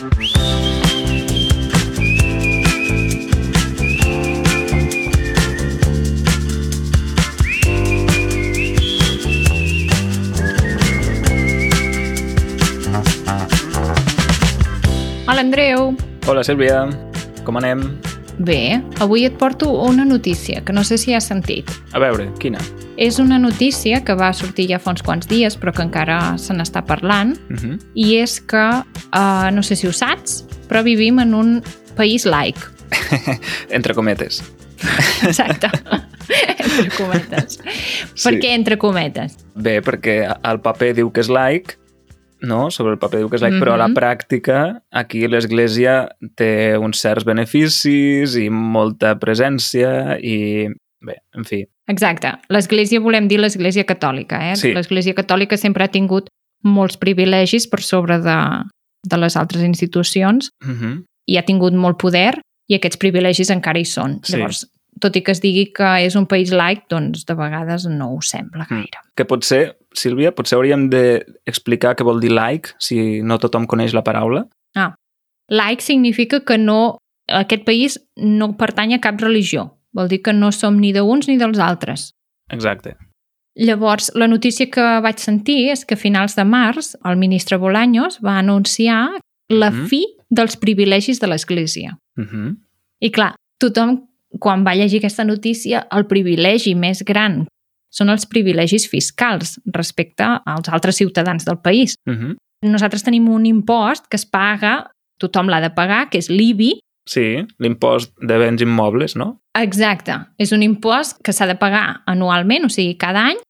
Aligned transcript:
Hola, 0.00 0.08
Andreu. 15.40 15.94
Hola, 16.26 16.44
Sílvia. 16.44 16.88
Com 17.44 17.60
anem? 17.60 18.00
Bé, 18.38 18.80
avui 19.00 19.26
et 19.28 19.36
porto 19.36 19.68
una 19.84 20.06
notícia 20.06 20.64
que 20.64 20.72
no 20.72 20.80
sé 20.82 20.96
si 20.96 21.12
has 21.12 21.28
sentit. 21.28 21.68
A 21.92 22.00
veure, 22.00 22.32
quina? 22.40 22.58
És 23.00 23.16
una 23.18 23.38
notícia 23.40 24.02
que 24.04 24.12
va 24.14 24.28
sortir 24.36 24.66
ja 24.68 24.78
fa 24.78 24.92
uns 24.92 25.00
quants 25.02 25.26
dies, 25.30 25.56
però 25.56 25.72
que 25.72 25.82
encara 25.86 26.36
se 26.38 26.52
n'està 26.54 26.82
parlant, 26.84 27.36
Uh 27.50 27.56
-huh. 27.56 27.78
i 27.94 28.16
és 28.20 28.40
que, 28.40 28.66
uh, 29.16 29.48
no 29.52 29.62
sé 29.62 29.74
si 29.76 29.86
ho 29.86 29.92
saps, 29.92 30.44
però 30.68 30.82
vivim 30.84 31.18
en 31.20 31.34
un 31.34 31.62
país 31.96 32.26
laic. 32.26 32.56
Entre 33.70 33.94
cometes. 33.94 34.42
Exacte. 35.22 35.68
entre 36.30 36.90
cometes. 36.96 37.56
Per 37.58 38.32
Sí. 38.34 38.38
què 38.40 38.54
entre 38.54 38.76
cometes? 38.78 39.36
Bé, 39.54 39.80
perquè 39.82 40.36
el 40.44 40.60
paper 40.60 40.94
diu 40.94 41.10
que 41.12 41.20
és 41.20 41.28
laic, 41.28 41.76
no? 42.40 42.70
Sobre 42.70 42.92
el 42.92 42.98
paper 42.98 43.18
diu 43.18 43.28
que 43.28 43.36
és 43.36 43.42
laic, 43.42 43.54
però 43.60 43.72
a 43.74 43.76
la 43.76 43.88
Mhm. 43.88 43.94
pràctica 43.96 44.80
aquí 44.92 45.26
l'Església 45.26 46.08
té 46.36 46.76
uns 46.78 47.00
certs 47.00 47.24
beneficis 47.24 48.36
i 48.36 48.48
molta 48.50 49.18
presència 49.18 50.18
i... 50.22 50.68
Bé, 51.00 51.16
en 51.34 51.44
fi, 51.48 51.64
Exacte. 51.90 52.30
L'Església 52.52 53.00
volem 53.02 53.26
dir 53.28 53.40
l'Església 53.40 53.84
Catòlica. 53.88 54.38
Eh? 54.52 54.56
Sí. 54.56 54.72
L'Església 54.76 55.14
Catòlica 55.16 55.56
sempre 55.58 55.84
ha 55.84 55.90
tingut 55.90 56.28
molts 56.62 56.98
privilegis 57.00 57.66
per 57.70 57.80
sobre 57.82 58.20
de, 58.22 58.36
de 59.08 59.18
les 59.18 59.36
altres 59.36 59.64
institucions 59.66 60.50
uh 60.64 60.70
-huh. 60.70 61.04
i 61.26 61.36
ha 61.38 61.42
tingut 61.42 61.74
molt 61.74 61.98
poder 61.98 62.38
i 62.68 62.74
aquests 62.76 62.96
privilegis 62.98 63.50
encara 63.50 63.78
hi 63.78 63.84
són. 63.84 64.20
Sí. 64.22 64.36
Llavors, 64.36 64.66
tot 65.00 65.16
i 65.16 65.22
que 65.22 65.32
es 65.32 65.40
digui 65.40 65.72
que 65.72 66.04
és 66.06 66.14
un 66.14 66.26
país 66.26 66.52
laic, 66.52 66.84
doncs 66.88 67.24
de 67.24 67.34
vegades 67.34 67.86
no 67.86 68.14
ho 68.14 68.20
sembla 68.20 68.66
Mm. 68.70 68.74
gaire. 68.74 68.98
que 69.16 69.24
potser, 69.24 69.76
Sílvia, 69.92 70.32
potser 70.32 70.56
hauríem 70.56 70.88
d'explicar 70.88 71.96
què 71.96 72.04
vol 72.04 72.20
dir 72.20 72.30
laic, 72.30 72.74
si 72.78 73.22
no 73.22 73.38
tothom 73.38 73.66
coneix 73.66 73.92
la 73.92 74.02
paraula. 74.04 74.46
Laic 75.50 75.80
significa 75.80 76.44
que 76.44 76.56
no, 76.58 76.98
aquest 77.26 77.64
país 77.64 77.98
no 78.16 78.56
pertany 78.56 78.94
a 78.94 79.00
cap 79.00 79.20
religió. 79.20 79.79
Vol 79.92 80.08
dir 80.08 80.22
que 80.22 80.32
no 80.32 80.52
som 80.52 80.78
ni 80.78 80.92
d'uns 80.92 81.28
ni 81.28 81.36
dels 81.38 81.58
altres. 81.58 82.12
Exacte. 82.50 82.96
Llavors, 83.56 84.12
la 84.14 84.28
notícia 84.28 84.70
que 84.70 84.84
vaig 85.02 85.18
sentir 85.18 85.70
és 85.72 85.84
que 85.84 85.94
a 85.94 85.98
finals 86.00 86.36
de 86.36 86.44
març 86.44 86.94
el 87.04 87.16
ministre 87.16 87.58
Bolaños 87.58 88.20
va 88.24 88.38
anunciar 88.38 89.18
la 89.50 89.70
Mhm. 89.70 89.86
fi 89.88 90.06
dels 90.30 90.56
privilegis 90.56 91.18
de 91.20 91.26
l'Església. 91.26 91.98
Uh 92.16 92.24
-huh. 92.24 92.56
I 93.00 93.10
clar, 93.10 93.34
tothom, 93.58 94.06
quan 94.38 94.64
va 94.64 94.74
llegir 94.74 94.98
aquesta 94.98 95.24
notícia, 95.24 95.88
el 95.90 96.06
privilegi 96.06 96.74
més 96.74 97.02
gran 97.04 97.46
són 97.90 98.08
els 98.08 98.26
privilegis 98.26 98.88
fiscals 98.88 99.60
respecte 99.66 100.24
als 100.46 100.68
altres 100.68 100.96
ciutadans 100.96 101.44
del 101.44 101.58
país. 101.58 101.94
Uh 102.06 102.12
-huh. 102.14 102.36
Nosaltres 102.62 103.02
tenim 103.02 103.28
un 103.28 103.46
impost 103.46 104.06
que 104.08 104.16
es 104.16 104.26
paga, 104.26 104.90
tothom 105.18 105.48
l'ha 105.48 105.60
de 105.60 105.70
pagar, 105.70 106.08
que 106.10 106.18
és 106.18 106.28
l'IBI. 106.28 106.80
Sí, 107.08 107.40
l'impost 107.58 108.12
de 108.20 108.36
béns 108.38 108.62
immobles, 108.62 109.16
no? 109.16 109.40
Exacte. 109.58 110.16
És 110.38 110.52
un 110.52 110.62
impost 110.62 111.18
que 111.24 111.32
s'ha 111.32 111.48
de 111.48 111.56
pagar 111.58 112.02
anualment, 112.10 112.68
o 112.68 112.72
sigui, 112.72 112.96
cada 113.00 113.24
any, 113.32 113.40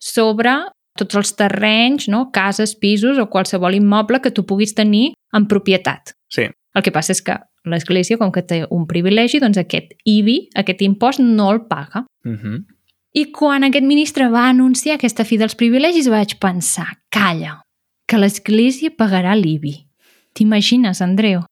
sobre 0.00 0.54
tots 0.98 1.16
els 1.16 1.34
terrenys, 1.36 2.08
no? 2.08 2.28
cases, 2.32 2.74
pisos 2.76 3.18
o 3.18 3.28
qualsevol 3.30 3.76
immoble 3.76 4.20
que 4.20 4.32
tu 4.34 4.44
puguis 4.46 4.74
tenir 4.74 5.12
en 5.36 5.46
propietat. 5.48 6.14
Sí. 6.32 6.48
El 6.74 6.84
que 6.86 6.92
passa 6.94 7.14
és 7.14 7.22
que 7.24 7.36
l'Església, 7.68 8.18
com 8.18 8.32
que 8.32 8.42
té 8.46 8.62
un 8.70 8.86
privilegi, 8.88 9.40
doncs 9.42 9.58
aquest 9.60 9.94
IBI, 10.08 10.50
aquest 10.60 10.82
impost, 10.86 11.20
no 11.20 11.50
el 11.52 11.66
paga. 11.68 12.06
Uh 12.24 12.36
-huh. 12.36 12.64
I 13.12 13.24
quan 13.32 13.64
aquest 13.64 13.84
ministre 13.84 14.28
va 14.28 14.48
anunciar 14.48 14.94
aquesta 14.94 15.24
fi 15.24 15.36
dels 15.36 15.54
privilegis, 15.54 16.08
vaig 16.08 16.38
pensar, 16.38 16.98
calla, 17.10 17.62
que 18.06 18.18
l'Església 18.18 18.90
pagarà 18.90 19.34
l'IBI. 19.34 19.86
T'imagines, 20.32 21.00
Andreu? 21.02 21.42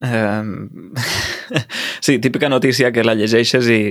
Um... 0.00 0.92
sí, 2.00 2.18
típica 2.18 2.48
notícia 2.48 2.92
que 2.92 3.04
la 3.04 3.14
llegeixes 3.14 3.68
i, 3.68 3.82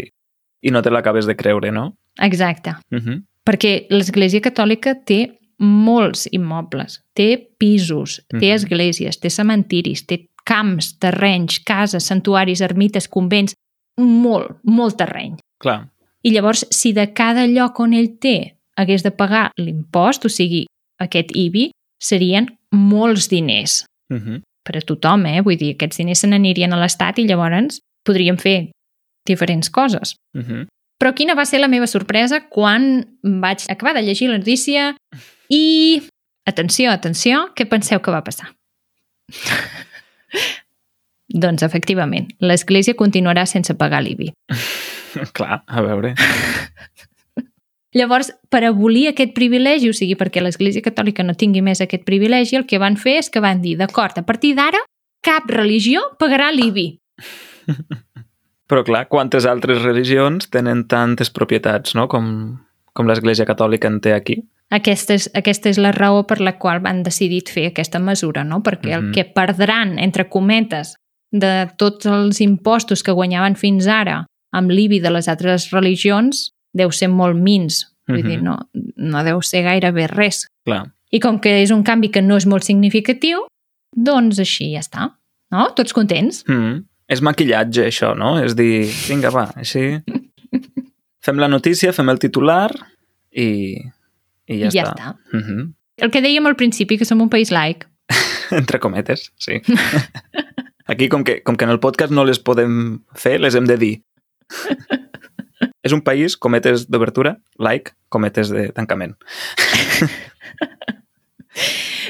i 0.62 0.72
no 0.72 0.82
te 0.82 0.92
l'acabes 0.92 1.26
de 1.26 1.36
creure, 1.36 1.72
no? 1.72 1.96
Exacte. 2.22 2.76
Uh 2.92 3.00
-huh. 3.00 3.24
Perquè 3.46 3.88
l'Església 3.90 4.42
Catòlica 4.42 4.96
té 5.06 5.40
molts 5.60 6.28
immobles, 6.32 7.02
té 7.14 7.38
pisos, 7.58 8.22
té 8.30 8.38
Mhm. 8.50 8.56
esglésies, 8.56 9.20
té 9.20 9.30
cementiris, 9.30 10.06
té 10.06 10.28
camps, 10.44 10.98
terrenys, 11.00 11.60
cases, 11.60 12.04
santuaris, 12.04 12.62
ermites, 12.62 13.08
convents, 13.08 13.54
molt, 13.98 14.58
molt 14.64 14.98
terreny. 14.98 15.38
Clar. 15.60 15.90
I 16.24 16.32
llavors, 16.32 16.66
si 16.70 16.94
de 16.94 17.14
cada 17.14 17.48
lloc 17.48 17.80
on 17.80 17.94
ell 17.94 18.18
té 18.20 18.56
hagués 18.76 19.04
de 19.04 19.12
pagar 19.12 19.52
l'impost, 19.58 20.26
o 20.26 20.30
sigui, 20.30 20.66
aquest 21.00 21.32
IBI, 21.36 21.72
serien 22.02 22.48
molts 22.72 23.30
diners 23.30 23.86
Uh 24.10 24.18
-huh. 24.18 24.42
Per 24.64 24.80
a 24.80 24.82
tothom, 24.82 25.28
eh? 25.30 25.42
Vull 25.46 25.60
dir, 25.60 25.74
aquests 25.76 26.02
diners 26.02 26.24
se 26.24 26.30
n'anirien 26.30 26.74
a 26.74 26.80
l'Estat 26.80 27.20
i 27.20 27.28
llavors 27.28 27.82
podríem 28.08 28.40
fer 28.40 28.72
diferents 29.28 29.70
coses. 29.70 30.16
Uh 30.36 30.42
-huh. 30.42 30.66
Però 31.00 31.14
quina 31.14 31.36
va 31.36 31.46
ser 31.46 31.60
la 31.60 31.68
meva 31.68 31.88
sorpresa 31.88 32.48
quan 32.50 33.06
vaig 33.24 33.60
acabar 33.70 33.94
de 33.94 34.02
llegir 34.02 34.30
la 34.30 34.38
notícia 34.38 34.96
i... 35.50 36.02
Atenció, 36.46 36.92
atenció, 36.92 37.54
què 37.56 37.70
penseu 37.70 38.02
que 38.02 38.12
va 38.12 38.24
passar? 38.24 38.54
doncs, 41.44 41.64
efectivament, 41.64 42.28
l'Església 42.40 42.94
continuarà 42.94 43.46
sense 43.46 43.76
pagar 43.76 44.04
l'IBI. 44.04 44.34
Clar, 45.38 45.64
a 45.68 45.82
veure. 45.82 46.16
Llavors, 47.94 48.32
per 48.50 48.64
abolir 48.66 49.08
aquest 49.12 49.34
privilegi, 49.38 49.90
o 49.90 49.94
sigui, 49.94 50.16
perquè 50.18 50.42
l'Església 50.42 50.82
Catòlica 50.82 51.24
no 51.24 51.36
tingui 51.38 51.62
més 51.62 51.82
aquest 51.82 52.06
privilegi, 52.08 52.58
el 52.58 52.66
que 52.66 52.80
van 52.82 52.98
fer 52.98 53.20
és 53.22 53.30
que 53.30 53.44
van 53.44 53.62
dir, 53.62 53.76
d'acord, 53.78 54.18
a 54.18 54.26
partir 54.26 54.56
d'ara, 54.58 54.82
cap 55.24 55.50
religió 55.50 56.02
pagarà 56.20 56.52
l'IBI. 56.52 56.88
Però 58.70 58.82
clar, 58.88 59.06
quantes 59.12 59.46
altres 59.46 59.84
religions 59.84 60.50
tenen 60.50 60.88
tantes 60.90 61.30
propietats, 61.30 61.94
no?, 61.96 62.08
com, 62.10 62.26
com 62.94 63.10
l'Església 63.10 63.46
Catòlica 63.46 63.92
en 63.92 64.00
té 64.02 64.16
aquí. 64.16 64.40
Aquesta 64.74 65.14
és, 65.14 65.28
aquesta 65.38 65.70
és 65.70 65.78
la 65.78 65.92
raó 65.94 66.24
per 66.26 66.40
la 66.42 66.56
qual 66.58 66.80
van 66.82 67.04
decidit 67.06 67.52
fer 67.54 67.68
aquesta 67.70 68.00
mesura, 68.02 68.42
no? 68.48 68.64
Perquè 68.66 68.96
el 68.96 69.04
Mhm. 69.04 69.12
que 69.14 69.26
perdran, 69.26 70.00
entre 70.00 70.30
cometes, 70.30 70.96
de 71.32 71.70
tots 71.78 72.06
els 72.06 72.40
impostos 72.42 73.04
que 73.04 73.12
guanyaven 73.12 73.56
fins 73.56 73.88
ara 73.88 74.26
amb 74.54 74.72
l'IBI 74.72 75.00
de 75.02 75.10
les 75.10 75.28
altres 75.28 75.72
religions 75.72 76.52
deu 76.74 76.92
ser 76.92 77.08
molt 77.10 77.38
mins. 77.40 77.90
Vull 78.08 78.20
Mhm. 78.24 78.28
dir, 78.30 78.42
no, 78.44 78.58
no 78.98 79.24
deu 79.24 79.42
ser 79.42 79.64
gairebé 79.64 80.08
res. 80.08 80.48
Clar. 80.66 80.92
I 81.12 81.20
com 81.20 81.40
que 81.40 81.62
és 81.62 81.72
un 81.72 81.84
canvi 81.84 82.10
que 82.10 82.22
no 82.22 82.36
és 82.38 82.46
molt 82.46 82.64
significatiu, 82.64 83.46
doncs 83.96 84.40
així 84.40 84.74
ja 84.74 84.80
està. 84.82 85.12
No? 85.52 85.70
Tots 85.76 85.94
contents? 85.94 86.44
Mm. 86.48 86.84
És 87.08 87.22
maquillatge, 87.22 87.86
això, 87.86 88.16
no? 88.18 88.40
És 88.44 88.56
dir, 88.56 88.90
vinga, 89.08 89.30
va, 89.30 89.52
així... 89.56 90.02
Fem 91.24 91.38
la 91.40 91.48
notícia, 91.48 91.94
fem 91.94 92.10
el 92.10 92.20
titular 92.20 92.70
i, 93.32 93.78
i 94.46 94.58
ja, 94.60 94.68
I 94.68 94.72
ja 94.72 94.84
està. 94.84 94.92
està. 94.92 95.16
Mm 95.32 95.40
-hmm. 95.40 95.74
El 96.04 96.12
que 96.12 96.22
dèiem 96.22 96.46
al 96.48 96.56
principi, 96.58 96.98
que 96.98 97.06
som 97.06 97.22
un 97.22 97.30
país 97.30 97.50
laic. 97.50 97.88
Entre 98.52 98.80
cometes, 98.80 99.32
sí. 99.38 99.62
Aquí, 100.86 101.08
com 101.08 101.24
que, 101.24 101.42
com 101.44 101.56
que 101.56 101.64
en 101.64 101.72
el 101.72 101.80
podcast 101.80 102.12
no 102.12 102.26
les 102.26 102.40
podem 102.40 103.00
fer, 103.16 103.40
les 103.40 103.56
hem 103.56 103.66
de 103.66 103.78
dir. 103.78 104.02
És 105.84 105.92
un 105.92 106.02
país, 106.02 106.38
cometes 106.40 106.88
d'obertura, 106.88 107.38
like, 107.60 107.92
cometes 108.10 108.50
de 108.50 108.70
tancament. 108.72 109.16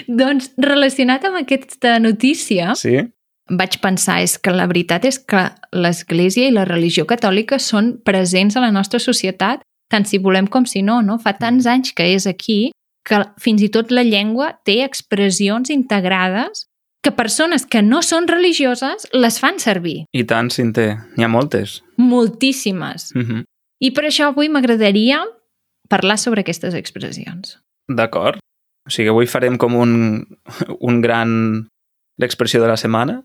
Doncs 0.08 0.52
relacionat 0.62 1.26
amb 1.26 1.42
aquesta 1.42 1.98
notícia, 2.00 2.76
Sí? 2.80 3.02
vaig 3.50 3.80
pensar 3.84 4.22
és 4.24 4.38
que 4.40 4.54
la 4.56 4.68
veritat 4.68 5.06
és 5.06 5.18
que 5.20 5.50
l'Església 5.76 6.48
i 6.48 6.54
la 6.56 6.66
religió 6.66 7.06
catòlica 7.06 7.60
són 7.60 7.98
presents 8.06 8.56
a 8.56 8.64
la 8.64 8.72
nostra 8.72 9.02
societat, 9.04 9.62
tant 9.92 10.06
si 10.08 10.18
volem 10.18 10.48
com 10.48 10.66
si 10.66 10.82
no, 10.82 11.02
no? 11.02 11.18
Fa 11.20 11.36
tants 11.38 11.68
anys 11.68 11.92
que 11.94 12.08
és 12.16 12.28
aquí 12.28 12.72
que 13.04 13.20
fins 13.44 13.62
i 13.62 13.68
tot 13.68 13.92
la 13.92 14.06
llengua 14.08 14.54
té 14.64 14.80
expressions 14.84 15.70
integrades 15.70 16.68
que 17.04 17.12
persones 17.12 17.66
que 17.68 17.82
no 17.84 18.00
són 18.02 18.30
religioses 18.32 19.10
les 19.12 19.40
fan 19.44 19.60
servir. 19.60 20.06
I 20.16 20.24
tant, 20.24 20.50
Cinté. 20.50 20.94
N'hi 21.18 21.26
ha 21.26 21.28
moltes. 21.28 21.82
Moltíssimes. 21.98 23.12
Mm 23.14 23.26
-hmm. 23.26 23.44
I 23.82 23.92
per 23.92 24.06
això 24.08 24.30
avui 24.30 24.50
m'agradaria 24.50 25.24
parlar 25.90 26.18
sobre 26.18 26.44
aquestes 26.44 26.76
expressions. 26.78 27.58
D'acord. 27.88 28.40
O 28.88 28.92
sigui, 28.92 29.10
avui 29.12 29.28
farem 29.28 29.58
com 29.58 29.76
un, 29.80 29.94
un 30.80 31.02
gran... 31.02 31.68
l'expressió 32.22 32.62
de 32.62 32.68
la 32.70 32.78
setmana, 32.78 33.24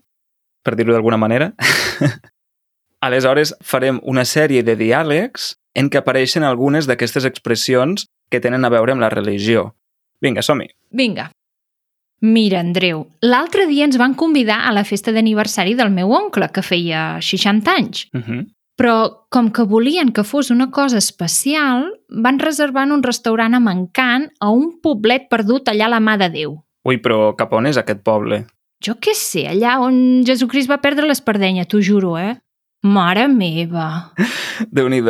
per 0.65 0.75
dir-ho 0.75 0.93
d'alguna 0.95 1.19
manera. 1.21 1.51
Aleshores, 3.05 3.53
farem 3.61 3.99
una 4.03 4.25
sèrie 4.25 4.63
de 4.65 4.75
diàlegs 4.79 5.53
en 5.77 5.91
què 5.91 6.01
apareixen 6.01 6.43
algunes 6.43 6.87
d'aquestes 6.89 7.27
expressions 7.29 8.07
que 8.31 8.41
tenen 8.43 8.65
a 8.65 8.71
veure 8.73 8.95
amb 8.95 9.03
la 9.03 9.11
religió. 9.13 9.69
Vinga, 10.21 10.43
som-hi. 10.43 10.67
Vinga. 10.91 11.29
Mira, 12.21 12.59
Andreu, 12.59 13.05
l'altre 13.23 13.65
dia 13.69 13.85
ens 13.87 13.95
van 13.97 14.13
convidar 14.19 14.65
a 14.67 14.73
la 14.75 14.83
festa 14.83 15.13
d'aniversari 15.15 15.77
del 15.79 15.93
meu 15.95 16.11
oncle, 16.11 16.49
que 16.51 16.63
feia 16.65 17.21
60 17.23 17.71
anys. 17.71 18.07
Uh 18.11 18.19
-huh. 18.19 18.41
Però, 18.79 19.25
com 19.27 19.49
que 19.51 19.65
volien 19.67 20.13
que 20.15 20.23
fos 20.23 20.53
una 20.53 20.69
cosa 20.71 20.97
especial, 21.01 21.89
van 22.07 22.39
reservar 22.39 22.85
en 22.87 22.93
un 22.95 23.03
restaurant 23.03 23.57
a 23.57 23.59
Mancant 23.59 24.29
a 24.39 24.53
un 24.55 24.69
poblet 24.79 25.27
perdut 25.27 25.67
allà 25.67 25.89
a 25.89 25.93
la 25.97 25.99
mà 25.99 26.15
de 26.21 26.29
Déu. 26.31 26.55
Ui, 26.87 27.01
però 27.03 27.33
cap 27.35 27.51
on 27.57 27.67
és 27.67 27.77
aquest 27.77 28.05
poble? 28.07 28.45
Jo 28.79 28.95
què 29.03 29.11
sé, 29.19 29.43
allà 29.51 29.75
on 29.83 30.23
Jesucrist 30.23 30.71
va 30.71 30.79
perdre 30.79 31.09
l'espardenya, 31.09 31.67
t'ho 31.67 31.83
juro, 31.83 32.15
eh? 32.15 32.37
Mare 32.87 33.27
meva! 33.27 34.13
déu 34.75 34.87
nhi 34.87 35.03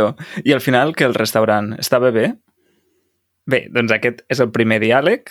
I 0.44 0.54
al 0.54 0.62
final, 0.65 0.95
que 0.95 1.06
el 1.06 1.13
restaurant 1.13 1.75
estava 1.77 2.10
bé? 2.10 2.33
Bé, 3.45 3.68
doncs 3.69 3.94
aquest 3.94 4.25
és 4.30 4.42
el 4.42 4.50
primer 4.50 4.80
diàleg 4.81 5.30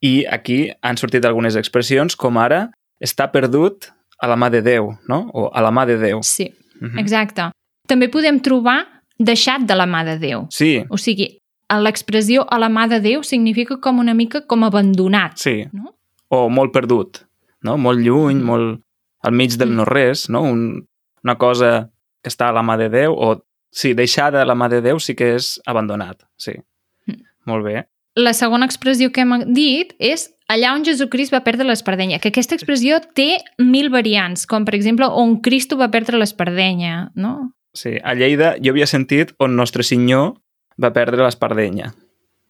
i 0.00 0.24
aquí 0.24 0.70
han 0.80 0.96
sortit 0.96 1.24
algunes 1.24 1.56
expressions 1.56 2.16
com 2.16 2.36
ara 2.40 2.70
està 3.00 3.28
perdut 3.28 3.92
a 4.20 4.28
la 4.28 4.36
mà 4.36 4.48
de 4.48 4.62
Déu, 4.62 4.94
no? 5.08 5.26
O 5.36 5.50
a 5.52 5.60
la 5.60 5.70
mà 5.70 5.84
de 5.84 5.98
Déu. 6.00 6.22
Sí, 6.24 6.48
-huh. 6.80 6.98
exacte. 7.00 7.50
També 7.88 8.08
podem 8.08 8.40
trobar 8.40 8.86
deixat 9.18 9.60
de 9.66 9.74
la 9.74 9.86
mà 9.86 10.04
de 10.04 10.18
Déu. 10.18 10.46
Sí. 10.50 10.84
O 10.90 10.96
sigui, 10.96 11.38
l'expressió 11.70 12.44
a 12.50 12.58
la 12.58 12.68
mà 12.68 12.88
de 12.88 13.00
Déu 13.00 13.22
significa 13.22 13.76
com 13.80 13.98
una 13.98 14.14
mica 14.14 14.40
com 14.46 14.64
abandonat. 14.64 15.36
Sí. 15.38 15.64
No? 15.72 15.94
O 16.28 16.48
molt 16.48 16.72
perdut, 16.72 17.24
no? 17.62 17.76
Molt 17.78 18.00
lluny, 18.00 18.42
molt 18.42 18.80
al 19.22 19.32
mig 19.32 19.56
del 19.56 19.70
Mm. 19.70 19.76
no-res, 19.76 20.28
no? 20.28 20.42
Un, 20.42 20.86
una 21.24 21.34
cosa 21.36 21.90
que 22.22 22.30
està 22.30 22.48
a 22.48 22.52
la 22.52 22.62
mà 22.62 22.76
de 22.76 22.88
Déu 22.88 23.12
o, 23.12 23.42
sí, 23.70 23.94
deixada 23.94 24.42
a 24.42 24.44
la 24.44 24.54
mà 24.54 24.68
de 24.68 24.80
Déu 24.80 24.98
sí 24.98 25.14
que 25.14 25.34
és 25.36 25.60
abandonat, 25.66 26.22
sí. 26.36 26.52
Mm. 27.06 27.22
Molt 27.46 27.64
bé. 27.64 27.86
La 28.16 28.32
segona 28.32 28.64
expressió 28.64 29.10
que 29.12 29.20
hem 29.20 29.52
dit 29.52 29.92
és 30.00 30.30
allà 30.48 30.70
on 30.76 30.84
Jesucrist 30.86 31.34
va 31.34 31.42
perdre 31.44 31.66
l'espardenya, 31.68 32.18
que 32.22 32.30
aquesta 32.32 32.54
expressió 32.56 33.00
té 33.14 33.42
mil 33.60 33.90
variants, 33.92 34.46
com 34.48 34.64
per 34.64 34.74
exemple 34.78 35.06
on 35.06 35.40
Cristo 35.44 35.76
va 35.76 35.90
perdre 35.92 36.16
l'espardenya, 36.16 37.10
no? 37.14 37.52
Sí, 37.76 37.98
a 38.02 38.14
Lleida 38.16 38.54
jo 38.62 38.72
havia 38.72 38.86
sentit 38.88 39.34
on 39.38 39.56
Nostre 39.58 39.84
Senyor 39.84 40.32
va 40.80 40.92
perdre 40.96 41.22
l'espardenya. 41.26 41.92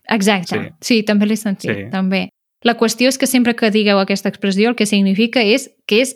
Exacte, 0.09 0.61
Sí. 0.61 0.71
sí, 0.81 1.03
també 1.03 1.27
l'he 1.27 1.37
sentit, 1.37 1.71
Sí. 1.75 1.91
també. 1.91 2.29
La 2.63 2.77
qüestió 2.79 3.09
és 3.09 3.19
que 3.19 3.27
sempre 3.27 3.55
que 3.57 3.71
digueu 3.71 3.99
aquesta 3.99 4.29
expressió 4.29 4.69
el 4.71 4.77
que 4.77 4.87
significa 4.87 5.43
és 5.43 5.71
que 5.87 6.01
és 6.03 6.15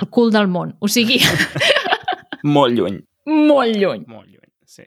el 0.00 0.08
cul 0.10 0.30
del 0.30 0.46
món, 0.46 0.76
o 0.78 0.86
sigui, 0.88 1.18
Molt 2.44 2.74
lluny. 2.78 3.00
molt 3.26 3.74
lluny. 3.76 4.04
Molt 4.06 4.28
lluny, 4.28 4.50
sí. 4.64 4.84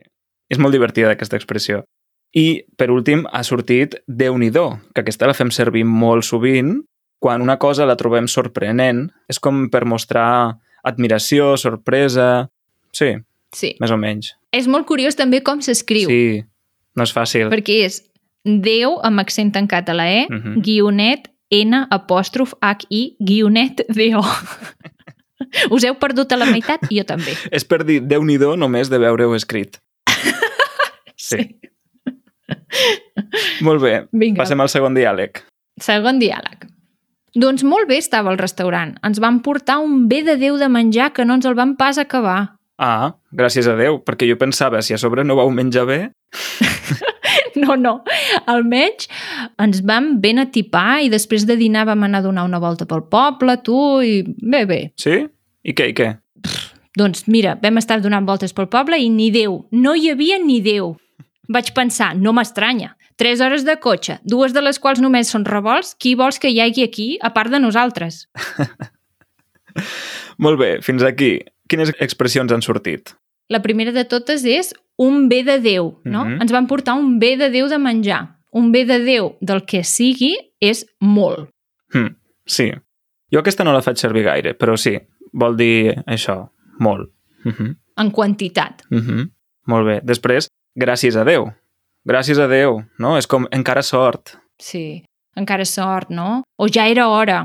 És 0.50 0.58
molt 0.58 0.72
divertida 0.74 1.12
aquesta 1.12 1.36
expressió. 1.36 1.84
I, 2.36 2.64
per 2.78 2.92
últim, 2.92 3.26
ha 3.32 3.42
sortit 3.44 3.96
déu 4.08 4.38
nhi 4.38 4.52
que 4.94 5.02
aquesta 5.02 5.28
la 5.28 5.34
fem 5.34 5.50
servir 5.52 5.84
molt 5.86 6.24
sovint 6.24 6.84
quan 7.20 7.42
una 7.42 7.58
cosa 7.58 7.86
la 7.86 7.96
trobem 7.98 8.28
sorprenent. 8.28 9.10
És 9.28 9.40
com 9.40 9.70
per 9.70 9.86
mostrar 9.86 10.58
admiració, 10.84 11.58
sorpresa... 11.58 12.50
Sí, 12.92 13.16
Sí. 13.52 13.76
més 13.80 13.90
o 13.92 13.98
menys. 13.98 14.36
És 14.54 14.68
molt 14.68 14.86
curiós 14.86 15.16
també 15.16 15.42
com 15.42 15.60
s'escriu, 15.62 16.08
Sí, 16.08 16.44
no 16.96 17.04
és 17.04 17.14
fàcil. 17.14 17.50
perquè 17.50 17.84
és 17.86 18.04
Déu 18.46 19.00
amb 19.04 19.20
accent 19.20 19.52
tancat 19.54 19.90
a 19.90 19.94
la 19.94 20.06
E, 20.08 20.28
Mhm. 20.30 20.62
guionet 20.62 21.28
N 21.52 21.88
apòstrof 21.90 22.54
H 22.62 22.86
I 22.90 23.16
guionet 23.20 23.82
D 23.90 24.14
O. 24.16 24.22
Us 25.72 25.84
heu 25.84 25.96
perdut 26.00 26.32
a 26.32 26.38
la 26.38 26.46
meitat? 26.46 26.80
Jo 26.92 27.04
també. 27.04 27.34
És 27.52 27.66
per 27.66 27.84
dir 27.84 28.02
déu 28.02 28.24
nhi 28.24 28.38
només 28.56 28.90
de 28.90 28.98
veure-ho 29.00 29.36
escrit. 29.36 29.80
Sí. 31.18 31.60
Molt 33.68 33.84
bé. 33.84 33.94
Vinga. 34.12 34.44
Passem 34.44 34.60
al 34.62 34.72
segon 34.72 34.98
diàleg. 34.98 35.44
Segon 35.82 36.20
diàleg. 36.22 36.68
Doncs 37.40 37.62
molt 37.64 37.86
bé 37.88 38.00
estava 38.02 38.32
el 38.34 38.40
restaurant. 38.42 38.96
Ens 39.06 39.20
van 39.22 39.38
portar 39.46 39.78
un 39.84 40.08
bé 40.10 40.24
de 40.26 40.36
Déu 40.42 40.58
de 40.58 40.68
menjar 40.72 41.12
que 41.14 41.26
no 41.28 41.38
ens 41.38 41.46
el 41.46 41.56
van 41.56 41.76
pas 41.78 42.00
acabar. 42.02 42.56
Ah, 42.82 43.14
gràcies 43.36 43.68
a 43.70 43.76
Déu, 43.78 44.00
perquè 44.02 44.28
jo 44.30 44.40
pensava, 44.40 44.82
si 44.82 44.96
a 44.96 45.00
sobre 45.02 45.24
no 45.24 45.38
vau 45.40 45.52
menjar 45.54 45.86
bé... 45.90 46.00
No, 47.60 47.76
no. 47.76 47.92
Almenys 48.50 49.10
ens 49.62 49.82
vam 49.86 50.14
ben 50.22 50.40
atipar 50.42 51.02
i 51.04 51.10
després 51.12 51.46
de 51.50 51.58
dinar 51.60 51.86
vam 51.90 52.06
anar 52.06 52.22
a 52.22 52.26
donar 52.26 52.46
una 52.48 52.60
volta 52.62 52.88
pel 52.90 53.04
poble, 53.12 53.58
tu, 53.66 53.76
i 54.06 54.22
bé, 54.24 54.64
bé. 54.70 54.80
Sí? 55.00 55.18
I 55.64 55.76
què, 55.76 55.90
i 55.92 55.96
què? 55.98 56.12
Doncs 56.98 57.26
mira, 57.28 57.56
vam 57.62 57.82
estar 57.82 58.00
donant 58.02 58.26
voltes 58.28 58.56
pel 58.56 58.70
poble 58.72 59.00
i 59.02 59.10
ni 59.14 59.30
Déu, 59.34 59.64
no 59.72 59.96
hi 59.96 60.12
havia 60.14 60.40
ni 60.42 60.60
Déu. 60.66 60.94
Vaig 61.50 61.72
pensar, 61.74 62.14
no 62.16 62.34
m'estranya. 62.34 62.96
Tres 63.18 63.42
hores 63.42 63.66
de 63.66 63.76
cotxe, 63.82 64.20
dues 64.24 64.54
de 64.54 64.62
les 64.62 64.78
quals 64.80 65.02
només 65.02 65.32
són 65.34 65.46
revolts, 65.48 65.96
qui 66.00 66.14
vols 66.16 66.38
que 66.40 66.52
hi 66.54 66.62
hagi 66.62 66.86
aquí, 66.86 67.08
a 67.22 67.34
part 67.36 67.52
de 67.52 67.60
nosaltres? 67.60 68.28
Molt 70.44 70.60
bé, 70.62 70.70
fins 70.86 71.04
aquí. 71.04 71.40
Quines 71.70 71.92
expressions 72.00 72.54
han 72.54 72.64
sortit? 72.66 73.16
La 73.50 73.64
primera 73.66 73.92
de 73.92 74.06
totes 74.06 74.46
és 74.46 74.72
un 75.02 75.28
bé 75.30 75.42
de 75.44 75.58
Déu, 75.64 75.96
no? 76.06 76.26
Mhm. 76.26 76.42
Ens 76.44 76.54
van 76.54 76.68
portar 76.68 76.96
un 77.00 77.18
bé 77.20 77.36
de 77.38 77.50
Déu 77.50 77.68
de 77.68 77.80
menjar. 77.82 78.22
Un 78.52 78.72
bé 78.72 78.86
de 78.86 79.00
Déu 79.04 79.36
del 79.42 79.66
que 79.66 79.84
sigui 79.84 80.36
és 80.62 80.86
molt. 81.00 81.50
Hm, 81.94 82.14
sí. 82.46 82.72
Jo 83.34 83.42
aquesta 83.42 83.64
no 83.64 83.74
la 83.74 83.82
faig 83.86 83.98
servir 83.98 84.24
gaire, 84.26 84.54
però 84.58 84.78
sí, 84.78 84.96
vol 85.34 85.58
dir 85.58 85.96
això, 86.06 86.50
molt. 86.80 87.10
Uh 87.46 87.52
-huh. 87.52 87.76
en 87.98 88.12
quantitat. 88.12 88.84
Uh 88.92 88.98
-huh. 89.00 89.32
Molt 89.66 89.86
bé. 89.86 90.02
Després, 90.04 90.50
gràcies 90.80 91.16
a 91.20 91.24
Déu. 91.28 91.50
Gràcies 92.08 92.40
a 92.40 92.48
Déu, 92.48 92.80
no? 93.00 93.18
És 93.20 93.28
com 93.28 93.46
encara 93.52 93.82
sort. 93.84 94.38
Sí, 94.60 95.04
encara 95.38 95.66
sort, 95.68 96.10
no? 96.10 96.44
O 96.58 96.68
ja 96.72 96.88
era 96.88 97.08
hora. 97.12 97.42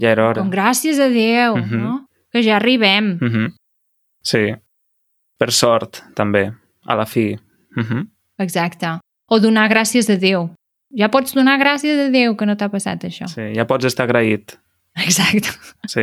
Ja 0.00 0.10
era 0.14 0.28
hora. 0.28 0.42
Com 0.42 0.50
gràcies 0.52 0.98
a 1.00 1.08
Déu, 1.12 1.56
Mhm. 1.56 1.80
no? 1.82 2.06
Que 2.32 2.42
ja 2.42 2.56
arribem. 2.56 3.18
Uh 3.20 3.28
-huh. 3.28 3.52
Sí. 4.22 4.54
Per 5.38 5.52
sort, 5.52 6.02
també, 6.14 6.52
a 6.86 6.94
la 6.96 7.06
fi. 7.06 7.38
Uh 7.76 7.82
-huh. 7.84 8.06
Exacte. 8.38 8.86
O 9.30 9.38
donar 9.40 9.70
gràcies 9.70 10.08
a 10.10 10.16
Déu. 10.16 10.50
Ja 10.98 11.08
pots 11.10 11.34
donar 11.34 11.58
gràcies 11.60 12.06
a 12.06 12.10
Déu 12.10 12.36
que 12.36 12.46
no 12.46 12.56
t'ha 12.56 12.68
passat 12.70 13.04
això. 13.04 13.26
Sí, 13.28 13.54
ja 13.54 13.66
pots 13.66 13.84
estar 13.84 14.04
agraït. 14.08 14.58
Exacte. 14.96 15.48
Sí. 15.86 16.00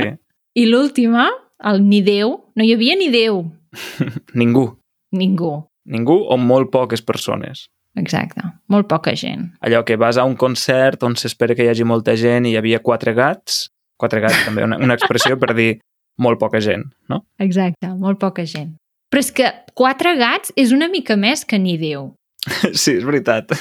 I 0.53 0.65
l'última, 0.65 1.29
el 1.63 1.81
ni 1.87 2.01
Déu, 2.01 2.45
no 2.55 2.63
hi 2.63 2.73
havia 2.73 2.95
ni 2.95 3.09
Déu. 3.09 3.51
Ningú. 4.33 4.77
Ningú. 5.11 5.67
Ningú 5.85 6.17
o 6.29 6.37
molt 6.37 6.71
poques 6.73 7.03
persones. 7.05 7.67
Exacte. 7.95 8.41
Molt 8.67 8.89
poca 8.91 9.13
gent. 9.15 9.53
allò 9.61 9.83
que 9.85 9.95
vas 9.95 10.17
a 10.17 10.25
un 10.25 10.35
concert 10.35 11.03
on 11.03 11.15
s'espera 11.15 11.55
que 11.55 11.63
hi 11.63 11.69
hagi 11.71 11.85
molta 11.87 12.15
gent 12.19 12.45
i 12.45 12.51
hi 12.51 12.57
havia 12.59 12.81
quatre 12.83 13.13
gats, 13.15 13.69
quatre 13.97 14.19
gats 14.19 14.41
també, 14.45 14.65
una, 14.67 14.77
una 14.77 14.97
expressió 14.97 15.37
per 15.39 15.53
dir 15.55 15.77
molt 16.19 16.39
poca 16.39 16.59
gent, 16.59 16.83
no? 17.09 17.21
Exacte, 17.39 17.87
molt 17.95 18.19
poca 18.19 18.43
gent. 18.45 18.75
Però 19.11 19.21
és 19.23 19.31
que 19.31 19.51
quatre 19.73 20.15
gats 20.19 20.51
és 20.59 20.73
una 20.75 20.89
mica 20.91 21.15
més 21.15 21.45
que 21.45 21.59
ni 21.61 21.77
Déu. 21.79 22.11
Sí, 22.73 22.97
és 22.97 23.05
veritat. 23.05 23.53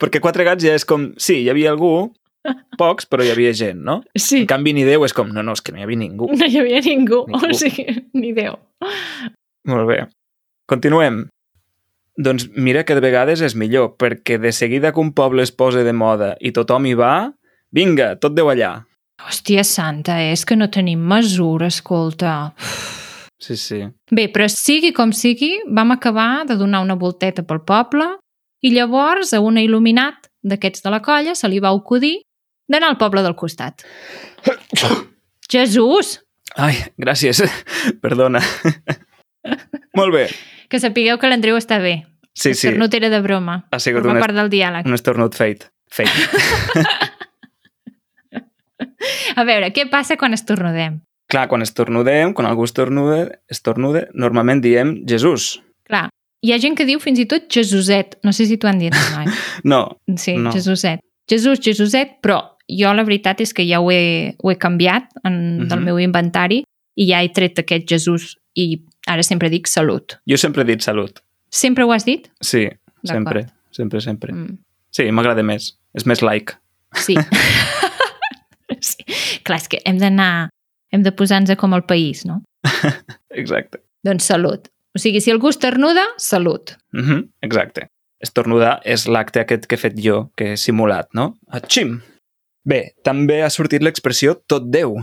Perquè 0.00 0.20
quatre 0.20 0.44
gats 0.44 0.64
ja 0.64 0.74
és 0.76 0.84
com, 0.84 1.12
sí, 1.16 1.40
hi 1.42 1.48
havia 1.50 1.72
algú, 1.72 2.10
pocs, 2.78 3.06
però 3.08 3.24
hi 3.24 3.32
havia 3.32 3.54
gent, 3.56 3.80
no? 3.86 4.02
Sí. 4.18 4.42
En 4.42 4.50
canvi, 4.50 4.74
ni 4.76 4.84
Déu 4.84 5.06
és 5.06 5.16
com, 5.16 5.30
no, 5.32 5.42
no, 5.46 5.54
és 5.56 5.64
que 5.64 5.72
no 5.72 5.80
hi 5.80 5.86
havia 5.86 6.00
ningú. 6.02 6.28
No 6.34 6.48
hi 6.48 6.60
havia 6.60 6.82
ningú. 6.84 7.24
Ningú. 7.30 7.48
O 7.48 7.56
sigui, 7.56 7.86
ni 8.20 8.34
Déu. 8.36 8.58
Molt 9.70 9.88
bé. 9.88 10.02
Continuem. 10.66 11.26
Doncs 12.16 12.46
mira 12.56 12.84
que 12.86 12.94
de 12.94 13.02
vegades 13.02 13.42
és 13.42 13.56
millor, 13.58 13.96
perquè 13.98 14.38
de 14.38 14.52
seguida 14.54 14.92
que 14.94 15.02
un 15.02 15.12
poble 15.12 15.42
es 15.42 15.52
posa 15.52 15.82
de 15.84 15.92
moda 15.92 16.34
i 16.40 16.54
tothom 16.54 16.86
hi 16.86 16.94
va, 16.96 17.14
vinga, 17.74 18.14
tot 18.22 18.36
deu 18.36 18.48
allà. 18.52 18.84
Hòstia 19.24 19.64
santa, 19.66 20.20
és 20.22 20.44
que 20.46 20.56
no 20.56 20.70
tenim 20.70 21.02
mesura, 21.10 21.68
escolta. 21.70 22.54
Sí, 23.42 23.56
sí. 23.60 23.80
Bé, 24.14 24.28
però 24.32 24.46
sigui 24.48 24.94
com 24.96 25.12
sigui, 25.12 25.58
vam 25.66 25.92
acabar 25.92 26.44
de 26.48 26.56
donar 26.56 26.84
una 26.86 26.96
volteta 26.96 27.44
pel 27.44 27.60
poble 27.66 28.06
i 28.64 28.72
llavors 28.72 29.34
a 29.34 29.42
un 29.44 29.58
il·luminat 29.60 30.30
d'aquests 30.44 30.86
de 30.86 30.94
la 30.94 31.02
colla 31.04 31.34
se 31.36 31.50
li 31.50 31.60
va 31.60 31.74
acudir 31.74 32.16
d'anar 32.70 32.94
al 32.94 33.00
poble 33.00 33.26
del 33.26 33.36
costat. 33.36 33.84
Jesús! 35.52 36.20
Ai, 36.56 36.78
gràcies. 36.96 37.42
Perdona. 38.04 38.40
Molt 39.98 40.14
bé. 40.14 40.28
Que 40.74 40.80
sapigueu 40.82 41.20
que 41.22 41.28
l'Andreu 41.30 41.54
està 41.60 41.78
bé. 41.78 42.00
Sí, 42.34 42.50
sí. 42.58 42.72
No 42.74 42.88
era 42.90 43.06
de 43.12 43.20
broma. 43.22 43.60
Ha 43.70 43.78
sigut 43.78 44.02
Forma 44.02 44.18
un, 44.18 44.24
part 44.24 44.34
del 44.34 44.48
diàleg. 44.50 44.86
un 44.90 44.94
estornut 44.96 45.36
fake. 45.38 45.68
Fake. 45.86 46.10
A 49.36 49.44
veure, 49.46 49.68
què 49.74 49.84
passa 49.90 50.16
quan 50.18 50.34
estornudem? 50.34 50.98
Clar, 51.30 51.46
quan 51.50 51.62
estornudem, 51.62 52.32
quan 52.36 52.48
algú 52.48 52.66
estornuda, 52.66 53.20
estornuda, 53.50 54.08
normalment 54.18 54.60
diem 54.64 54.96
Jesús. 55.08 55.60
Clar, 55.86 56.08
hi 56.44 56.52
ha 56.52 56.58
gent 56.58 56.74
que 56.78 56.86
diu 56.88 56.98
fins 57.02 57.20
i 57.22 57.26
tot 57.30 57.46
Jesuset. 57.52 58.18
No 58.26 58.32
sé 58.34 58.46
si 58.50 58.58
t'ho 58.58 58.68
han 58.70 58.82
dit 58.82 58.94
mai. 59.14 59.30
No, 59.70 59.98
Sí, 60.18 60.34
No. 60.36 60.50
Jesuset. 60.52 61.00
Jesús, 61.30 61.60
Jesuset, 61.64 62.18
però 62.20 62.40
jo 62.68 62.90
la 62.92 63.04
veritat 63.06 63.40
és 63.40 63.54
que 63.56 63.64
ja 63.68 63.78
ho 63.80 63.90
he, 63.92 64.34
ho 64.42 64.50
he 64.50 64.58
canviat 64.60 65.06
en, 65.22 65.34
uh 65.34 65.62
-huh. 65.62 65.68
del 65.68 65.78
Mhm. 65.78 65.84
meu 65.84 65.98
inventari 65.98 66.64
i 66.96 67.06
ja 67.08 67.22
he 67.22 67.28
tret 67.32 67.58
aquest 67.58 67.86
Jesús 67.88 68.36
i 68.54 68.84
ara 69.10 69.22
sempre 69.22 69.50
dic 69.50 69.68
salut. 69.68 70.18
jo 70.26 70.36
sempre 70.36 70.62
he 70.62 70.66
dit 70.66 70.82
salut. 70.82 71.20
Sempre 71.50 71.84
ho 71.84 71.92
has 71.92 72.04
dit? 72.04 72.30
Sí, 72.40 72.68
sempre, 73.04 73.46
sempre, 73.70 74.00
sempre. 74.00 74.32
Mm. 74.32 74.58
Sí, 74.94 75.10
m'agrada 75.10 75.42
més. 75.42 75.74
És 75.94 76.06
més 76.06 76.22
like. 76.22 76.54
Sí. 76.98 77.16
sí. 78.90 79.06
Clar, 79.46 79.58
és 79.58 79.70
que 79.70 79.80
hem 79.86 79.98
d'anar... 80.02 80.50
Hem 80.94 81.02
de 81.02 81.10
posar-nos 81.10 81.58
com 81.58 81.72
el 81.74 81.82
país, 81.82 82.22
no? 82.26 82.40
Exacte. 83.42 83.80
Doncs 84.06 84.28
salut. 84.30 84.68
O 84.94 85.00
sigui, 85.02 85.18
si 85.20 85.32
algú 85.34 85.50
estornuda, 85.50 86.04
salut. 86.22 86.76
Mm 86.92 87.04
-hmm. 87.04 87.28
Exacte. 87.42 87.88
Estornudar 88.22 88.80
és 88.84 89.06
l'acte 89.06 89.40
aquest 89.40 89.66
que 89.66 89.74
he 89.74 89.78
fet 89.78 89.98
jo, 89.98 90.30
que 90.36 90.52
he 90.52 90.56
simulat, 90.56 91.08
no? 91.12 91.34
Atxim! 91.48 92.00
Bé, 92.64 92.94
també 93.02 93.42
ha 93.42 93.50
sortit 93.50 93.82
l'expressió 93.82 94.36
tot 94.46 94.70
Déu. 94.70 94.94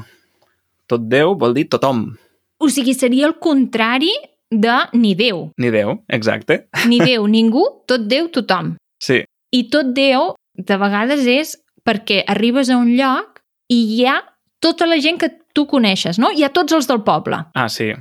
Tot 0.87 1.01
Déu 1.01 1.35
vol 1.35 1.53
dir 1.53 1.67
tothom. 1.69 2.17
O 2.61 2.69
sigui, 2.69 2.93
seria 2.93 3.25
el 3.27 3.35
contrari 3.41 4.11
de 4.51 4.75
ni 4.93 5.15
Déu. 5.17 5.47
Ni 5.57 5.71
Déu, 5.73 5.95
exacte. 6.11 6.67
Ni 6.87 6.99
Déu, 7.01 7.25
ningú, 7.35 7.63
tot 7.89 8.05
Déu, 8.11 8.29
tothom. 8.33 8.75
Sí, 9.01 9.23
I 9.51 9.63
tot 9.73 9.89
Déu, 9.97 10.35
de 10.55 10.77
vegades, 10.77 11.25
és 11.27 11.55
perquè 11.83 12.21
arribes 12.29 12.69
a 12.69 12.77
un 12.77 12.93
lloc 12.95 13.41
i 13.73 13.79
hi 13.95 14.05
ha 14.05 14.19
tota 14.61 14.85
la 14.85 14.99
gent 15.01 15.17
que 15.19 15.31
tu 15.55 15.65
coneixes, 15.67 16.19
no? 16.21 16.29
Hi 16.31 16.45
ha 16.45 16.51
tots 16.53 16.75
els 16.77 16.87
del 16.87 17.01
poble. 17.03 17.39
ah, 17.55 17.67
sí. 17.69 17.91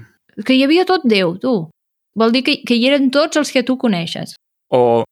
Que 0.44 0.54
hi 0.54 0.62
havia 0.64 0.84
tot 0.88 1.02
Déu, 1.04 1.34
tu. 1.40 1.54
Vol 2.16 2.32
dir 2.32 2.42
que, 2.44 2.58
que 2.66 2.76
hi 2.76 2.86
eren 2.88 3.10
tots 3.10 3.36
els 3.40 3.50
que 3.52 3.62
tu 3.62 3.76
coneixes. 3.78 4.34
O, 4.72 5.02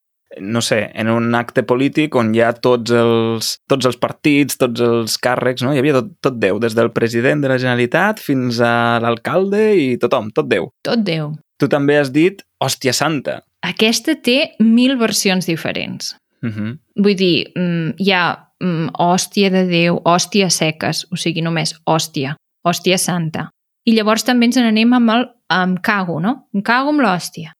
no 0.40 0.60
sé, 0.62 0.90
en 0.94 1.08
un 1.10 1.34
acte 1.34 1.62
polític 1.62 2.14
on 2.18 2.34
hi 2.34 2.40
ha 2.44 2.52
tots 2.52 2.92
els, 2.94 3.56
tots 3.68 3.88
els 3.88 3.98
partits, 4.00 4.58
tots 4.60 4.80
els 4.80 5.16
càrrecs, 5.22 5.62
no? 5.64 5.72
Hi 5.74 5.82
havia 5.82 5.98
tot, 5.98 6.12
tot 6.24 6.38
Déu, 6.38 6.58
des 6.62 6.76
del 6.78 6.90
president 6.94 7.42
de 7.42 7.50
la 7.52 7.58
Generalitat 7.58 8.20
fins 8.22 8.60
a 8.60 8.98
l'alcalde 9.02 9.74
i 9.76 9.96
tothom, 9.98 10.30
tot 10.34 10.48
Déu. 10.50 10.70
Tot 10.86 11.04
Déu. 11.04 11.32
Tu 11.58 11.68
també 11.68 11.98
has 11.98 12.12
dit 12.14 12.42
hòstia 12.62 12.92
santa. 12.94 13.40
Aquesta 13.66 14.14
té 14.22 14.54
mil 14.62 14.96
versions 14.98 15.46
diferents. 15.46 16.14
Uh 16.42 16.50
-huh. 16.50 16.78
Vull 16.96 17.16
dir, 17.16 17.50
mm, 17.56 17.94
hi 17.98 18.12
ha 18.12 18.38
mm, 18.60 18.88
hòstia 18.98 19.50
de 19.50 19.66
Déu, 19.66 20.00
hòstia 20.04 20.50
seques, 20.50 21.06
o 21.10 21.16
sigui, 21.16 21.42
només 21.42 21.74
hòstia, 21.86 22.36
hòstia 22.64 22.98
santa. 22.98 23.50
I 23.84 23.92
llavors 23.92 24.24
també 24.24 24.46
ens 24.46 24.56
n'anem 24.56 24.92
amb 24.92 25.10
el 25.10 25.28
amb 25.48 25.80
cago, 25.80 26.20
no? 26.20 26.48
Em 26.54 26.62
cago 26.62 26.90
amb 26.90 27.00
l'hòstia. 27.00 27.52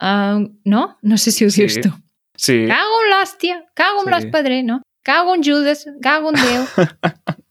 Uh, 0.00 0.46
no? 0.64 0.96
No 1.02 1.16
sé 1.16 1.32
si 1.32 1.44
ho 1.44 1.50
Sí. 1.50 1.62
dius 1.62 1.80
tu. 1.80 1.90
Sí, 2.36 2.66
Cago 2.68 2.98
en 3.04 3.10
l'hòstia, 3.12 3.62
cago 3.74 4.02
en 4.02 4.06
Sí. 4.06 4.12
l'espadrer, 4.14 4.62
no? 4.64 4.82
Cago 5.06 5.34
en 5.36 5.42
Judas, 5.44 5.86
cago 6.02 6.30
en 6.30 6.34
Déu. 6.34 6.64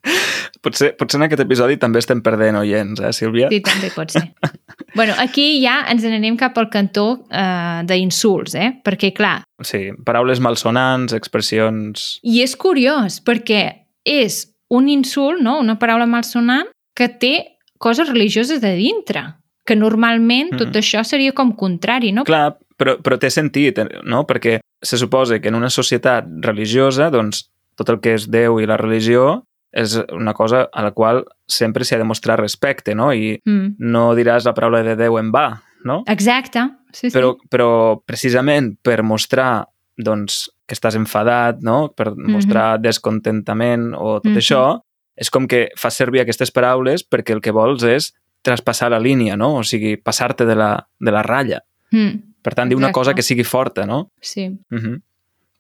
potser, 0.64 0.92
potser 1.00 1.20
en 1.20 1.26
aquest 1.28 1.42
episodi 1.46 1.78
també 1.82 2.02
estem 2.02 2.22
perdent 2.26 2.58
oients, 2.60 3.00
eh, 3.00 3.12
Sílvia? 3.16 3.48
Sí, 3.54 3.62
també 3.66 3.90
pot 3.96 4.12
ser. 4.12 4.26
bueno, 5.00 5.16
aquí 5.22 5.62
ja 5.64 5.78
ens 5.92 6.04
n'anem 6.04 6.36
cap 6.40 6.58
al 6.60 6.68
cantó 6.74 7.06
uh, 7.24 7.80
d'insults, 7.88 8.58
eh? 8.60 8.72
Perquè, 8.86 9.14
clar, 9.16 9.40
Sí, 9.64 9.88
paraules 10.06 10.42
malsonants, 10.44 11.14
expressions... 11.16 12.18
I 12.28 12.42
és 12.44 12.58
curiós, 12.60 13.22
perquè 13.24 13.62
és 14.04 14.42
un 14.76 14.90
insult, 14.92 15.40
no? 15.40 15.62
una 15.64 15.78
paraula 15.80 16.04
malsonant, 16.10 16.68
que 16.96 17.08
té 17.08 17.34
coses 17.80 18.10
religioses 18.12 18.60
de 18.60 18.74
dintre, 18.76 19.24
que 19.66 19.78
normalment 19.80 20.52
tot 20.60 20.76
això 20.76 21.06
seria 21.08 21.32
com 21.32 21.54
contrari, 21.56 22.12
no? 22.12 22.26
Clar, 22.28 22.58
però, 22.78 22.98
però 23.02 23.18
té 23.18 23.32
sentit, 23.32 23.80
eh, 23.80 24.02
no? 24.04 24.26
Perquè 24.28 24.60
se 24.86 24.98
suposa 25.02 25.40
que 25.42 25.50
en 25.50 25.56
una 25.58 25.70
societat 25.74 26.28
religiosa, 26.46 27.10
doncs, 27.12 27.48
tot 27.76 27.90
el 27.90 27.98
que 28.00 28.14
és 28.16 28.30
Déu 28.32 28.60
i 28.62 28.68
la 28.70 28.78
religió 28.78 29.42
és 29.76 29.98
una 30.16 30.32
cosa 30.38 30.70
a 30.72 30.82
la 30.86 30.92
qual 30.96 31.26
sempre 31.52 31.84
s'hi 31.84 31.96
ha 31.98 32.00
de 32.00 32.06
mostrar 32.08 32.38
respecte, 32.40 32.94
no? 32.96 33.10
I 33.14 33.42
Mm. 33.44 33.76
no 33.80 34.14
diràs 34.16 34.46
la 34.46 34.54
paraula 34.54 34.84
de 34.84 34.96
Déu 34.96 35.18
en 35.20 35.34
va, 35.34 35.62
no? 35.84 36.04
Exacte, 36.08 36.62
sí, 36.94 37.10
sí. 37.10 37.18
Però, 37.18 37.36
però 37.52 38.00
precisament 38.06 38.78
per 38.82 39.02
mostrar 39.04 39.66
doncs, 39.98 40.50
que 40.68 40.74
estàs 40.76 40.96
enfadat, 40.96 41.60
no? 41.62 41.92
per 41.96 42.14
mostrar 42.16 42.80
descontentament 42.82 43.94
o 43.96 44.20
tot 44.20 44.32
Mhm. 44.32 44.38
això, 44.38 44.82
és 45.18 45.30
com 45.30 45.48
que 45.48 45.70
fas 45.78 45.94
servir 45.96 46.22
aquestes 46.22 46.52
paraules 46.52 47.04
perquè 47.08 47.32
el 47.34 47.42
que 47.42 47.52
vols 47.52 47.84
és 47.84 48.14
traspassar 48.42 48.90
la 48.92 49.00
línia, 49.00 49.36
no? 49.38 49.56
o 49.58 49.64
sigui, 49.64 49.96
passar-te 49.98 50.46
de, 50.46 50.56
la, 50.56 50.88
de 51.00 51.12
la 51.12 51.22
ratlla. 51.24 51.62
Mm. 51.92 52.35
Per 52.46 52.54
tant, 52.54 52.70
dir 52.70 52.78
una 52.78 52.92
cosa 52.94 53.16
que 53.18 53.24
sigui 53.26 53.44
forta, 53.44 53.86
no? 53.90 54.12
Sí. 54.22 54.46
Uh 54.72 54.78
-huh. 54.78 55.00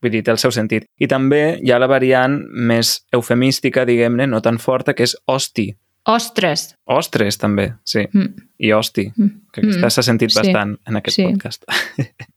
Vull 0.01 0.11
dir, 0.11 0.21
té 0.23 0.31
el 0.31 0.37
seu 0.37 0.51
sentit. 0.51 0.85
I 0.99 1.07
també 1.07 1.59
hi 1.63 1.71
ha 1.71 1.79
la 1.79 1.87
variant 1.87 2.35
més 2.51 3.05
eufemística, 3.11 3.85
diguem-ne, 3.85 4.27
no 4.27 4.41
tan 4.41 4.59
forta, 4.59 4.93
que 4.93 5.03
és 5.03 5.17
hosti. 5.25 5.73
Ostres. 6.07 6.75
Ostres, 6.85 7.37
també, 7.37 7.73
sí. 7.83 8.07
Mm. 8.13 8.35
I 8.59 8.71
hosti, 8.73 9.11
Mm. 9.15 9.29
que 9.51 9.61
aquesta 9.61 9.87
Mm. 9.87 9.89
s'ha 9.89 10.03
sentit 10.03 10.29
Sí. 10.29 10.37
bastant 10.39 10.77
en 10.85 10.95
aquest 10.95 11.15
Sí. 11.15 11.23
podcast. 11.25 11.63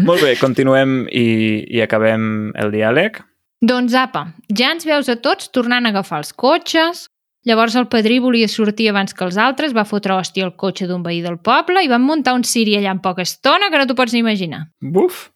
Molt 0.00 0.22
bé, 0.22 0.36
continuem 0.40 1.06
i, 1.10 1.66
i 1.76 1.80
acabem 1.82 2.52
el 2.56 2.70
diàleg. 2.72 3.20
Doncs 3.60 3.92
apa, 3.94 4.34
ja 4.56 4.70
ens 4.72 4.86
veus 4.86 5.08
a 5.08 5.16
tots 5.16 5.50
tornant 5.50 5.84
a 5.84 5.90
agafar 5.90 6.18
els 6.22 6.32
cotxes, 6.32 7.10
llavors 7.48 7.74
el 7.76 7.86
padrí 7.88 8.18
volia 8.20 8.48
sortir 8.48 8.88
abans 8.90 9.14
que 9.16 9.24
els 9.24 9.36
altres, 9.40 9.72
va 9.76 9.84
fotre 9.88 10.14
hòstia 10.16 10.44
al 10.44 10.56
cotxe 10.60 10.86
d'un 10.90 11.02
veí 11.02 11.20
del 11.24 11.38
poble 11.38 11.82
i 11.84 11.88
van 11.88 12.02
muntar 12.04 12.34
un 12.36 12.44
siri 12.44 12.76
allà 12.78 12.90
en 12.92 13.00
poca 13.00 13.22
estona 13.22 13.70
que 13.70 13.78
no 13.80 13.86
t'ho 13.88 13.96
pots 13.98 14.12
ni 14.12 14.20
imaginar. 14.24 14.66
Buf! 14.80 15.30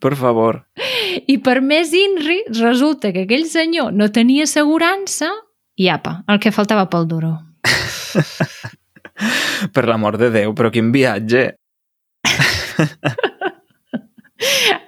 Per 0.00 0.14
favor. 0.16 0.62
I 1.28 1.36
per 1.44 1.60
més 1.60 1.92
inri, 1.94 2.40
resulta 2.56 3.12
que 3.12 3.26
aquell 3.26 3.44
senyor 3.46 3.92
no 3.92 4.08
tenia 4.10 4.44
assegurança 4.48 5.28
i 5.76 5.88
apa, 5.92 6.22
el 6.32 6.40
que 6.40 6.52
faltava 6.54 6.86
pel 6.90 7.06
duro. 7.10 7.34
Per 9.74 9.84
l'amor 9.86 10.16
de 10.18 10.30
Déu, 10.34 10.54
però 10.58 10.70
quin 10.74 10.90
viatge. 10.94 11.44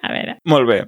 A 0.03 0.11
veure, 0.11 0.39
Molt 0.51 0.67
bé. 0.69 0.81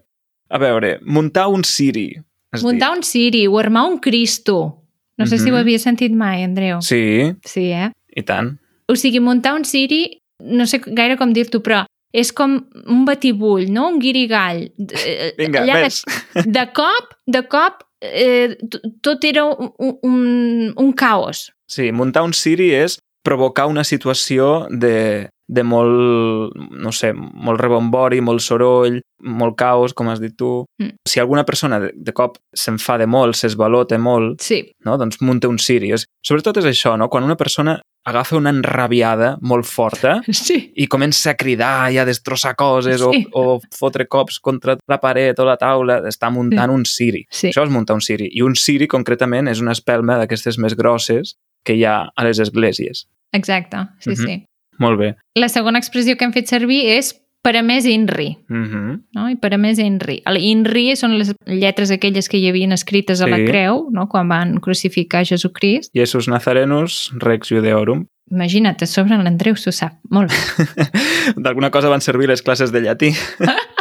A 0.50 0.58
veure, 0.58 0.98
muntar 1.04 1.46
un 1.52 1.62
Siri. 1.64 2.16
muntar 2.62 2.92
un 2.96 3.02
siri 3.04 3.46
o 3.46 3.58
armar 3.58 3.84
un 3.86 3.98
cristo. 3.98 4.87
No 5.18 5.26
sé 5.26 5.38
si 5.42 5.50
ho 5.50 5.56
havia 5.58 5.78
sentit 5.82 6.14
mai, 6.14 6.44
Andreu. 6.46 6.80
Sí, 6.82 7.34
Sí, 7.44 7.68
eh? 7.74 7.90
i 8.14 8.22
tant. 8.22 8.54
O 8.88 8.94
sigui, 8.96 9.20
muntar 9.20 9.54
un 9.58 9.64
siri, 9.68 10.22
no 10.40 10.66
sé 10.66 10.80
gaire 10.86 11.18
com 11.18 11.32
dir-t'ho, 11.34 11.60
però 11.64 11.82
és 12.14 12.30
com 12.32 12.54
un 12.86 13.04
batibull, 13.04 13.66
no? 13.72 13.88
Un 13.92 13.98
guirigall. 14.00 14.68
Vinga, 15.40 15.64
allà 15.64 15.82
més. 15.82 16.00
De, 16.46 16.64
cop, 16.74 17.12
de 17.26 17.42
cop, 17.50 17.82
eh, 18.00 18.56
tot 19.04 19.26
era 19.28 19.44
un, 19.50 19.72
un, 20.02 20.72
un 20.72 20.92
caos. 20.92 21.48
Sí, 21.68 21.90
muntar 21.92 22.24
un 22.24 22.32
Siri 22.32 22.70
és 22.72 22.96
provocar 23.26 23.66
una 23.68 23.84
situació 23.84 24.68
de, 24.70 25.28
de 25.48 25.62
molt, 25.64 26.52
no 26.76 26.92
sé, 26.92 27.14
molt 27.16 27.60
rebombori, 27.60 28.20
molt 28.20 28.42
soroll, 28.44 28.98
molt 29.24 29.56
caos, 29.58 29.94
com 29.96 30.10
has 30.12 30.20
dit 30.20 30.34
tu. 30.36 30.66
Mm. 30.78 30.98
Si 31.08 31.20
alguna 31.20 31.44
persona 31.48 31.78
de, 31.80 31.92
de 31.96 32.12
cop 32.12 32.36
s'enfada 32.54 33.06
molt, 33.08 33.34
s'esvalota 33.38 33.96
molt, 33.98 34.42
Sí, 34.44 34.60
no? 34.84 34.98
doncs 35.00 35.22
munta 35.24 35.48
un 35.48 35.58
Siri. 35.58 35.90
És, 35.96 36.04
sobretot 36.24 36.60
és 36.60 36.68
això, 36.68 36.96
no? 37.00 37.08
quan 37.08 37.24
una 37.24 37.36
persona 37.40 37.78
agafa 38.08 38.36
una 38.38 38.50
enrabiada 38.54 39.34
molt 39.42 39.66
forta 39.68 40.18
sí. 40.32 40.72
i 40.76 40.86
comença 40.86 41.32
a 41.32 41.36
cridar 41.36 41.90
i 41.92 41.98
a 41.98 42.04
destrossar 42.08 42.54
coses 42.56 43.00
Sí. 43.02 43.24
o, 43.32 43.56
o 43.56 43.58
fotre 43.76 44.06
cops 44.08 44.38
contra 44.40 44.76
la 44.88 45.00
paret 45.00 45.38
o 45.40 45.44
la 45.48 45.56
taula, 45.60 46.02
està 46.08 46.30
muntant 46.30 46.70
un 46.72 46.84
Siri. 46.84 47.24
Sí. 47.30 47.48
Això 47.50 47.64
és 47.64 47.72
muntar 47.72 47.96
un 47.98 48.04
Siri. 48.04 48.28
I 48.36 48.44
un 48.44 48.54
Siri, 48.56 48.86
concretament, 48.86 49.48
és 49.48 49.60
una 49.64 49.72
espelma 49.72 50.16
d'aquestes 50.20 50.58
més 50.60 50.76
grosses 50.76 51.34
que 51.64 51.74
hi 51.74 51.84
ha 51.88 52.02
a 52.14 52.24
les 52.28 52.38
esglésies. 52.38 53.06
Exacte, 53.32 53.76
sí, 54.00 54.10
Mhm. 54.10 54.16
sí. 54.26 54.44
Molt 54.78 54.98
bé. 54.98 55.14
La 55.34 55.48
segona 55.48 55.78
expressió 55.78 56.16
que 56.16 56.24
hem 56.24 56.32
fet 56.32 56.48
servir 56.50 56.84
és 56.98 57.14
per 57.42 57.56
a 57.56 57.62
més 57.62 57.86
inri. 57.86 58.36
Mm 58.48 58.64
-hmm. 58.64 59.00
No? 59.14 59.28
I 59.30 59.36
per 59.36 59.54
a 59.54 59.58
més 59.58 59.78
inri. 59.78 60.22
El 60.26 60.36
inri 60.36 60.96
són 60.96 61.18
les 61.18 61.34
lletres 61.46 61.90
aquelles 61.90 62.28
que 62.28 62.38
hi 62.38 62.48
havien 62.48 62.72
escrites 62.72 63.20
a 63.20 63.26
la 63.26 63.36
Sí. 63.36 63.44
creu, 63.44 63.88
no? 63.90 64.08
quan 64.08 64.28
van 64.28 64.60
crucificar 64.60 65.24
Jesucrist. 65.24 65.90
Jesus 65.94 66.28
Nazarenus, 66.28 67.12
Rex 67.16 67.48
Judeorum. 67.48 68.06
Imagina't, 68.30 68.82
a 68.82 68.86
sobre 68.86 69.16
l'Andreu 69.16 69.56
s'ho 69.56 69.72
sap. 69.72 69.92
Molt 70.10 70.30
bé. 70.30 70.36
D'alguna 71.36 71.70
cosa 71.70 71.88
van 71.88 72.00
servir 72.00 72.28
les 72.28 72.42
classes 72.42 72.72
de 72.72 72.80
llatí. 72.80 73.12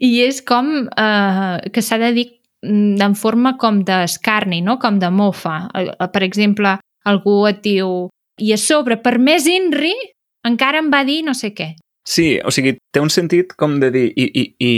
I 0.00 0.20
és 0.22 0.42
com 0.42 0.88
eh, 0.96 1.70
que 1.72 1.82
s'ha 1.82 1.98
de 1.98 2.12
dir 2.12 2.26
mm, 2.62 3.00
en 3.02 3.14
forma 3.14 3.56
com 3.60 3.82
d'escarni, 3.84 4.62
no? 4.62 4.78
com 4.78 4.98
de 4.98 5.10
mofa. 5.10 5.68
Eh, 5.74 5.88
eh, 5.90 6.08
Per 6.12 6.22
exemple, 6.22 6.78
algú 7.04 7.46
et 7.48 7.60
diu 7.64 8.08
i 8.38 8.52
a 8.54 8.58
sobre, 8.60 8.96
per 9.02 9.18
més 9.18 9.46
inri, 9.50 9.94
encara 10.46 10.78
em 10.82 10.90
va 10.92 11.04
dir 11.04 11.22
no 11.26 11.34
sé 11.34 11.52
què. 11.54 11.72
Sí, 12.08 12.38
o 12.40 12.50
sigui, 12.54 12.76
té 12.92 13.02
un 13.04 13.10
sentit 13.12 13.52
com 13.58 13.78
de 13.82 13.90
dir... 13.92 14.06
I, 14.16 14.26
i, 14.32 14.44
i 14.64 14.72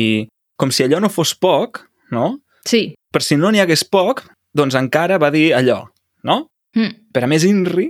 com 0.61 0.73
si 0.75 0.83
allò 0.85 0.99
no 1.01 1.09
fos 1.09 1.33
poc, 1.39 1.85
no? 2.13 2.41
Sí. 2.69 2.91
Per 3.13 3.23
si 3.25 3.39
no 3.41 3.49
n'hi 3.53 3.63
hagués 3.63 3.85
poc, 3.89 4.25
doncs 4.57 4.75
encara 4.77 5.17
va 5.23 5.31
dir 5.33 5.53
allò, 5.57 5.85
no? 6.27 6.43
Mm. 6.77 6.91
Per 7.15 7.23
a 7.25 7.29
més 7.31 7.47
inri, 7.49 7.87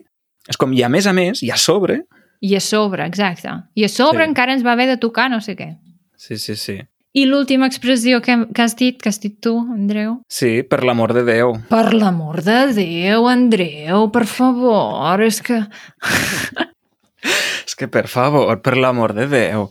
és 0.48 0.58
com 0.60 0.72
i 0.76 0.84
a 0.86 0.90
més 0.92 1.08
a 1.10 1.14
més, 1.16 1.42
i 1.42 1.50
a 1.50 1.58
sobre... 1.58 2.02
I 2.40 2.54
a 2.56 2.60
sobre, 2.64 3.04
exacte. 3.04 3.50
I 3.76 3.84
a 3.84 3.88
sobre 3.92 4.22
Sí. 4.24 4.28
encara 4.30 4.54
ens 4.54 4.62
va 4.64 4.72
haver 4.72 4.86
de 4.88 4.96
tocar 5.02 5.26
no 5.32 5.40
sé 5.44 5.56
què. 5.58 5.74
Sí, 6.16 6.38
sí, 6.38 6.54
sí. 6.56 6.78
I 7.12 7.24
l'última 7.26 7.66
expressió 7.66 8.20
que, 8.22 8.36
que 8.54 8.62
has 8.62 8.76
dit, 8.78 9.00
que 9.02 9.08
has 9.10 9.18
dit 9.18 9.34
tu, 9.42 9.56
Andreu? 9.74 10.20
Sí, 10.30 10.60
per 10.62 10.84
l'amor 10.86 11.10
de 11.16 11.24
Déu. 11.26 11.56
Per 11.70 11.88
l'amor 11.96 12.38
de 12.46 12.58
Déu, 12.76 13.26
Andreu, 13.26 14.06
per 14.14 14.26
favor, 14.30 15.20
és 15.26 15.40
que... 15.42 15.58
És 17.66 17.74
que, 17.76 17.86
per 17.92 18.06
favor, 18.08 18.54
per 18.64 18.76
l'amor 18.80 19.12
de 19.16 19.26
Déu. 19.28 19.66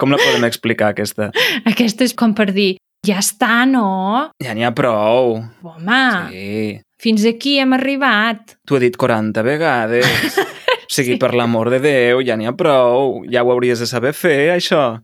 Com 0.00 0.12
la 0.12 0.18
podem 0.20 0.44
explicar, 0.48 0.90
aquesta? 0.92 1.30
Aquesta 1.68 2.04
és 2.06 2.14
com 2.16 2.34
per 2.36 2.50
dir, 2.56 2.74
Ja 3.06 3.16
està, 3.22 3.62
no? 3.64 4.28
Ja 4.44 4.52
n'hi 4.52 4.66
ha 4.68 4.74
prou. 4.76 5.38
Home, 5.64 6.00
Sí. 6.28 6.80
fins 7.00 7.24
aquí 7.24 7.54
hem 7.58 7.72
arribat. 7.72 8.58
T'ho 8.68 8.76
he 8.76 8.80
dit 8.88 8.96
40 9.00 9.42
vegades. 9.46 10.06
O 10.90 10.92
sigui, 10.92 11.14
per 11.22 11.30
l'amor 11.38 11.68
de 11.70 11.78
Déu, 11.78 12.18
ja 12.26 12.34
n'hi 12.36 12.48
ha 12.50 12.52
prou. 12.58 13.20
Ja 13.30 13.44
ho 13.46 13.52
hauries 13.54 13.78
de 13.78 13.86
saber 13.86 14.10
fer, 14.12 14.50
això. 14.56 14.98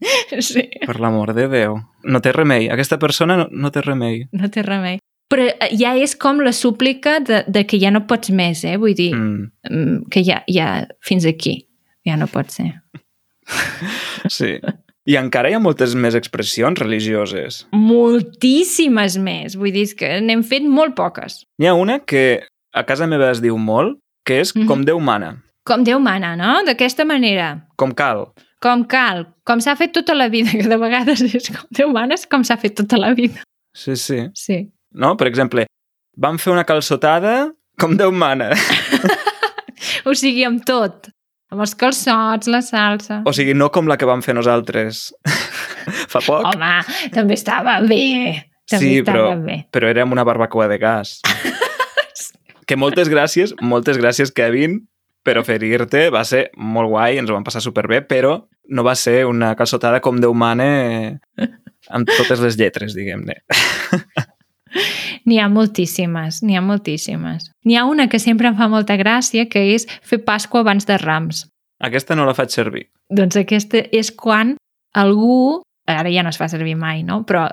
Sí. 0.40 0.62
Per 0.86 0.98
l'amor 1.00 1.32
de 1.34 1.48
Déu. 1.50 1.78
No 2.04 2.20
té 2.20 2.32
remei. 2.32 2.68
Aquesta 2.70 2.98
persona 2.98 3.36
no, 3.36 3.46
no 3.50 3.70
té 3.74 3.80
remei. 3.82 4.26
No 4.32 4.48
té 4.50 4.62
remei. 4.62 4.98
Però 5.28 5.44
eh, 5.44 5.70
ja 5.76 5.94
és 5.98 6.14
com 6.16 6.38
la 6.40 6.52
súplica 6.56 7.18
de, 7.20 7.42
de 7.48 7.64
que 7.68 7.80
ja 7.82 7.90
no 7.92 8.06
pots 8.06 8.30
més, 8.30 8.62
eh? 8.64 8.76
Vull 8.80 8.94
dir, 8.96 9.10
Mm, 9.14 9.50
mm. 9.70 9.96
que 10.10 10.22
ja, 10.24 10.42
ja 10.48 10.86
fins 11.04 11.26
aquí. 11.28 11.66
Ja 12.06 12.16
no 12.16 12.26
pot 12.30 12.48
ser. 12.54 12.70
sí. 14.30 14.54
I 15.08 15.16
encara 15.16 15.48
hi 15.50 15.54
ha 15.56 15.60
moltes 15.60 15.94
més 15.96 16.14
expressions 16.18 16.78
religioses. 16.80 17.62
Moltíssimes 17.72 19.16
més. 19.20 19.54
Vull 19.56 19.72
dir 19.72 19.86
que 19.96 20.18
n'hem 20.20 20.42
fet 20.44 20.66
molt 20.68 20.94
poques. 20.98 21.42
N'hi 21.58 21.68
ha 21.70 21.74
una 21.76 21.98
que 22.04 22.44
a 22.76 22.84
casa 22.88 23.08
meva 23.08 23.30
es 23.32 23.40
diu 23.44 23.56
molt, 23.58 23.98
que 24.28 24.40
és 24.42 24.54
Mhm. 24.54 24.66
com 24.68 24.84
Déu 24.84 25.00
mana, 25.00 25.42
Com 25.68 25.82
Déu 25.84 25.98
mana, 26.00 26.34
no? 26.36 26.62
D'aquesta 26.64 27.04
manera. 27.04 27.66
com 27.76 27.92
cal. 27.92 28.32
Com 28.62 28.82
cal. 28.90 29.26
Com 29.46 29.60
s'ha 29.62 29.76
fet 29.78 29.92
tota 29.94 30.14
la 30.18 30.28
vida, 30.32 30.50
que 30.58 30.66
de 30.66 30.78
vegades 30.80 31.22
és 31.22 31.50
com 31.54 31.68
Déu 31.78 31.92
mana, 31.94 32.14
és 32.18 32.26
com 32.26 32.42
s'ha 32.44 32.56
fet 32.60 32.74
tota 32.80 32.98
la 32.98 33.12
vida. 33.14 33.42
Sí, 33.76 33.94
sí. 33.96 34.24
Sí. 34.34 34.58
No? 34.94 35.14
Per 35.20 35.28
exemple, 35.30 35.66
vam 36.18 36.38
fer 36.42 36.52
una 36.54 36.64
calçotada 36.66 37.52
com 37.78 37.96
Déu 37.96 38.12
mana. 38.12 38.52
O 40.08 40.14
sigui, 40.16 40.42
amb 40.46 40.62
tot. 40.66 41.06
Amb 41.52 41.62
els 41.64 41.74
calçots, 41.78 42.48
la 42.50 42.60
salsa. 42.64 43.20
O 43.28 43.32
sigui, 43.36 43.54
no 43.56 43.68
com 43.72 43.86
la 43.88 43.96
que 44.00 44.06
vam 44.08 44.20
fer 44.24 44.34
nosaltres 44.36 45.08
fa 46.12 46.20
poc, 46.24 46.46
Home, 46.50 46.72
també 47.14 47.36
estava 47.38 47.78
bé. 47.84 48.48
També 48.68 48.82
Sí, 48.84 48.90
estava 49.00 49.30
però- 49.34 49.44
bé. 49.44 49.56
però 49.72 49.92
amb 50.02 50.12
una 50.16 50.24
barbacoa 50.28 50.66
de 50.68 50.78
gas. 50.82 51.20
que 52.68 52.76
moltes 52.76 53.08
gràcies, 53.08 53.54
moltes 53.62 53.96
gràcies, 53.96 54.32
Kevin, 54.34 54.80
per 55.24 55.38
oferir-te. 55.40 56.08
Va 56.14 56.24
ser 56.28 56.48
molt 56.56 56.90
guai, 56.92 57.18
ens 57.20 57.30
ho 57.30 57.36
vam 57.36 57.46
passar 57.46 57.62
superbé, 57.64 58.02
però 58.06 58.36
no 58.68 58.84
va 58.86 58.94
ser 58.98 59.24
una 59.28 59.54
calçotada 59.58 60.00
com 60.04 60.20
Déu 60.20 60.34
mana 60.34 60.68
amb 61.94 62.08
totes 62.16 62.42
les 62.44 62.58
lletres, 62.60 62.96
diguem-ne. 62.96 63.40
N'hi 65.28 65.38
ha 65.40 65.48
moltíssimes, 65.48 66.42
n'hi 66.44 66.56
ha 66.56 66.64
moltíssimes. 66.64 67.50
N'hi 67.64 67.76
ha 67.76 67.86
una 67.88 68.08
que 68.08 68.20
sempre 68.20 68.48
em 68.48 68.56
fa 68.56 68.68
molta 68.68 68.96
gràcia, 69.00 69.46
que 69.48 69.62
és 69.74 69.86
fer 70.04 70.20
Pasqua 70.24 70.60
abans 70.64 70.88
de 70.88 70.98
Rams. 71.00 71.46
Aquesta 71.84 72.16
no 72.16 72.26
la 72.28 72.34
faig 72.36 72.52
servir. 72.52 72.88
Doncs 73.08 73.38
aquesta 73.40 73.80
és 73.94 74.10
quan 74.12 74.56
algú, 74.96 75.62
ara 75.88 76.10
ja 76.12 76.24
no 76.24 76.32
es 76.32 76.40
fa 76.40 76.48
servir 76.50 76.76
mai, 76.76 77.04
no? 77.06 77.22
Però 77.28 77.46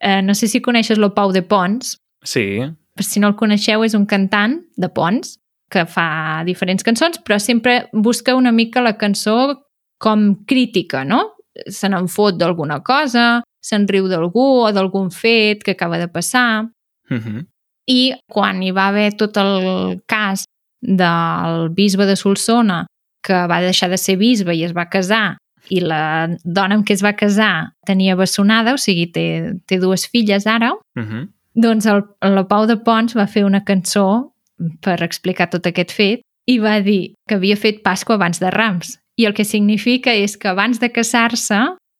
eh, 0.00 0.20
no 0.24 0.34
sé 0.36 0.48
si 0.50 0.60
coneixes 0.64 0.98
el 0.98 1.12
Pau 1.16 1.32
de 1.32 1.44
Pons, 1.46 1.96
Sí, 2.24 2.60
si 2.98 3.20
no 3.20 3.28
el 3.30 3.36
coneixeu, 3.38 3.84
és 3.86 3.94
un 3.94 4.06
cantant 4.06 4.58
de 4.76 4.88
Pons 4.90 5.38
que 5.70 5.84
fa 5.86 6.42
diferents 6.46 6.84
cançons, 6.84 7.18
però 7.24 7.38
sempre 7.38 7.88
busca 7.92 8.34
una 8.36 8.52
mica 8.52 8.80
la 8.80 8.96
cançó 8.96 9.54
com 9.98 10.34
crítica, 10.46 11.04
no? 11.04 11.34
Se 11.66 11.88
n'en 11.88 12.08
fot 12.08 12.38
d'alguna 12.38 12.80
cosa, 12.86 13.42
se'n 13.60 13.86
riu 13.88 14.08
d'algú 14.08 14.64
o 14.64 14.72
d'algun 14.72 15.10
fet 15.10 15.64
que 15.64 15.72
acaba 15.72 15.98
de 15.98 16.08
passar. 16.08 16.64
uh 17.10 17.16
-huh. 17.16 17.46
I 17.86 18.14
quan 18.30 18.62
hi 18.62 18.70
va 18.70 18.88
haver 18.88 19.16
tot 19.16 19.36
el 19.36 20.02
cas 20.06 20.44
del 20.80 21.70
bisbe 21.70 22.06
de 22.06 22.16
Solsona, 22.16 22.86
que 23.22 23.32
va 23.32 23.60
deixar 23.60 23.88
de 23.88 23.96
ser 23.96 24.16
bisbe 24.16 24.54
i 24.54 24.64
es 24.64 24.72
va 24.76 24.88
casar, 24.88 25.36
i 25.70 25.80
la 25.80 26.28
dona 26.44 26.74
amb 26.74 26.84
què 26.86 26.92
es 26.92 27.02
va 27.02 27.16
casar 27.16 27.72
tenia 27.86 28.14
bessonada, 28.14 28.74
o 28.74 28.76
sigui, 28.76 29.06
té, 29.12 29.54
té 29.66 29.78
dues 29.78 30.06
filles 30.06 30.46
ara, 30.46 30.72
Uh 30.96 31.02
-huh. 31.02 31.28
doncs 31.54 31.86
el, 31.86 32.02
la 32.20 32.44
Pau 32.46 32.66
de 32.66 32.76
Pons 32.76 33.16
va 33.16 33.26
fer 33.26 33.44
una 33.44 33.64
cançó 33.64 34.32
per 34.82 35.02
explicar 35.02 35.48
tot 35.50 35.66
aquest 35.66 35.92
fet 35.94 36.24
i 36.48 36.58
va 36.62 36.78
dir 36.80 37.14
que 37.28 37.36
havia 37.36 37.58
fet 37.60 37.82
Pasqua 37.84 38.16
abans 38.16 38.40
de 38.40 38.50
Rams. 38.50 38.96
I 39.18 39.26
el 39.26 39.34
que 39.34 39.44
significa 39.44 40.14
és 40.14 40.36
que 40.38 40.48
abans 40.48 40.80
de 40.80 40.90
casar-se 40.94 41.58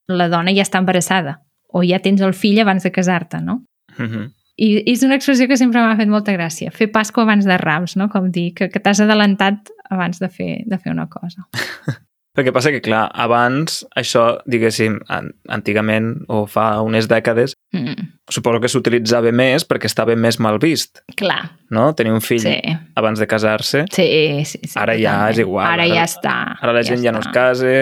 la 0.09 0.29
dona 0.33 0.55
ja 0.55 0.65
està 0.65 0.81
embarassada 0.81 1.41
o 1.69 1.83
ja 1.85 2.01
tens 2.01 2.23
el 2.25 2.33
fill 2.33 2.61
abans 2.63 2.87
de 2.87 2.93
casar-te, 2.93 3.41
no? 3.45 3.63
Uh 3.99 4.07
-huh. 4.07 4.27
I 4.57 4.83
és 4.91 5.03
una 5.03 5.15
expressió 5.15 5.47
que 5.47 5.57
sempre 5.57 5.81
m'ha 5.81 5.97
fet 5.97 6.09
molta 6.09 6.33
gràcia. 6.33 6.73
Fer 6.73 6.91
Pasqua 6.91 7.23
abans 7.23 7.45
de 7.45 7.59
Rams, 7.59 7.97
no? 7.97 8.09
Com 8.09 8.31
dir 8.31 8.55
que, 8.55 8.69
que 8.69 8.81
t'has 8.81 9.01
adelantat 9.01 9.71
abans 9.91 10.19
de 10.19 10.29
fer, 10.29 10.65
de 10.67 10.79
fer 10.79 10.93
una 10.93 11.09
cosa. 11.09 11.47
El 12.39 12.45
que 12.47 12.53
passa 12.55 12.71
que, 12.71 12.79
clar, 12.81 13.09
abans 13.19 13.81
això, 13.99 14.39
diguéssim, 14.47 15.01
an 15.11 15.33
antigament 15.51 16.21
o 16.31 16.45
fa 16.47 16.77
unes 16.87 17.09
dècades, 17.11 17.57
Mm, 17.75 18.07
suposo 18.33 18.61
que 18.63 18.69
s'utilitzava 18.73 19.29
més 19.37 19.67
perquè 19.69 19.85
estava 19.91 20.15
més 20.17 20.39
mal 20.41 20.57
vist, 20.63 21.03
clar, 21.21 21.51
no? 21.75 21.91
Tenir 21.99 22.15
un 22.15 22.23
fill 22.25 22.41
sí. 22.41 22.55
abans 22.97 23.19
de 23.21 23.27
casar-se. 23.29 23.83
Sí, 23.93 24.07
sí, 24.49 24.61
sí. 24.63 24.73
Ara 24.81 24.95
ja 24.97 25.11
totalment. 25.19 25.33
és 25.35 25.39
igual, 25.43 25.67
Ara, 25.67 25.83
ara- 25.85 25.95
ja 25.99 26.05
està. 26.09 26.37
Ara 26.63 26.73
la 26.73 26.83
gent 26.87 27.03
ja, 27.05 27.13
no 27.13 27.19
es 27.21 27.27
està. 27.27 27.33
casa, 27.35 27.75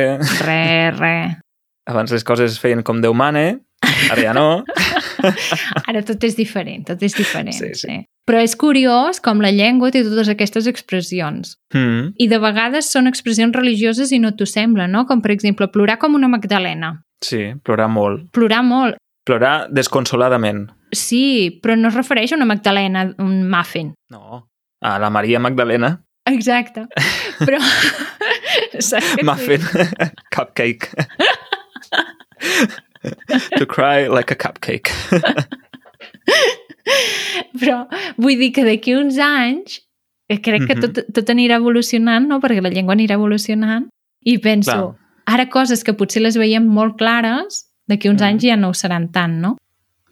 Res, 0.42 0.98
res. 0.98 1.36
abans 1.86 2.10
les 2.10 2.24
coses 2.24 2.50
es 2.56 2.58
feien 2.58 2.82
com 2.82 2.98
Déu 3.00 3.14
mana, 3.14 3.60
ara 4.10 4.22
ja 4.22 4.32
no. 4.34 4.64
Ara 5.88 6.02
tot 6.06 6.22
és 6.26 6.36
diferent, 6.38 6.84
tot 6.88 7.02
és 7.02 7.16
diferent. 7.16 7.56
Sí, 7.56 7.72
sí. 7.78 7.98
Però 8.26 8.40
és 8.42 8.56
curiós 8.58 9.20
com 9.22 9.42
la 9.42 9.52
llengua 9.54 9.92
té 9.94 10.02
totes 10.06 10.30
aquestes 10.32 10.66
expressions. 10.70 11.56
Mm. 11.74 12.14
I 12.18 12.28
de 12.30 12.40
vegades 12.42 12.90
són 12.90 13.06
expressions 13.10 13.54
religioses 13.54 14.10
i 14.10 14.18
no 14.22 14.34
t'ho 14.34 14.48
sembla, 14.50 14.88
no? 14.90 15.04
Com, 15.06 15.22
per 15.22 15.34
exemple, 15.34 15.70
plorar 15.70 16.00
com 16.02 16.18
una 16.18 16.30
magdalena. 16.32 16.96
Sí, 17.24 17.52
plorar 17.64 17.88
molt. 17.92 18.26
Plorar 18.34 18.64
molt. 18.66 18.98
Plorar 19.26 19.68
desconsoladament. 19.74 20.66
Sí, 20.94 21.60
però 21.62 21.74
no 21.78 21.90
es 21.90 21.98
refereix 21.98 22.34
a 22.34 22.38
una 22.38 22.50
magdalena, 22.50 23.08
un 23.22 23.46
muffin. 23.50 23.94
No. 24.10 24.44
A 24.82 24.98
la 25.02 25.08
Maria 25.10 25.40
Magdalena, 25.42 25.96
Exacte. 26.26 26.86
Però... 27.46 27.58
Muffin, 29.22 29.62
cupcake. 30.34 30.90
To 33.58 33.66
cry 33.66 34.06
like 34.08 34.30
a 34.32 34.36
cupcake. 34.36 34.90
Però 37.58 37.80
vull 38.20 38.38
dir 38.38 38.52
que 38.54 38.64
d'aquí 38.66 38.94
uns 38.96 39.18
anys 39.22 39.80
eh, 40.28 40.40
crec 40.42 40.66
que 40.66 40.74
Mhm. 40.76 40.80
tot, 40.82 41.04
tot 41.14 41.28
anirà 41.30 41.56
evolucionant, 41.60 42.26
no? 42.28 42.40
perquè 42.40 42.60
la 42.62 42.70
llengua 42.70 42.94
anirà 42.94 43.14
evolucionant, 43.14 43.88
i 44.24 44.38
penso, 44.38 44.72
Clar. 44.72 44.96
ara 45.26 45.48
coses 45.48 45.84
que 45.84 45.94
potser 45.94 46.22
les 46.22 46.36
veiem 46.36 46.66
molt 46.66 46.96
clares, 46.98 47.66
d'aquí 47.88 48.08
uns 48.10 48.20
Mhm. 48.22 48.28
anys 48.28 48.42
ja 48.42 48.56
no 48.56 48.68
ho 48.70 48.74
seran 48.74 49.10
tant, 49.12 49.38
no? 49.40 49.56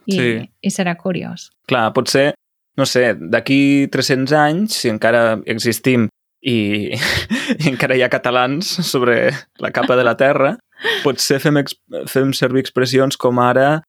I, 0.07 0.12
Sí. 0.12 0.50
I 0.62 0.68
serà 0.70 0.96
curiós. 0.96 1.50
Clar, 1.66 1.92
potser, 1.92 2.35
no 2.76 2.87
sé, 2.87 3.14
d'aquí 3.18 3.88
300 3.90 4.33
anys, 4.33 4.74
si 4.74 4.88
encara 4.88 5.40
existim 5.46 6.09
i, 6.42 6.90
i 7.59 7.68
encara 7.68 7.96
hi 7.96 8.02
ha 8.02 8.09
catalans 8.09 8.66
sobre 8.66 9.30
la 9.59 9.70
capa 9.72 9.96
de 9.96 10.04
la 10.04 10.16
Terra, 10.16 10.59
potser 11.04 11.40
fem, 11.42 11.62
fem 12.10 12.32
servir 12.37 12.64
expressions 12.64 13.18
com 13.20 13.40
ara, 13.42 13.82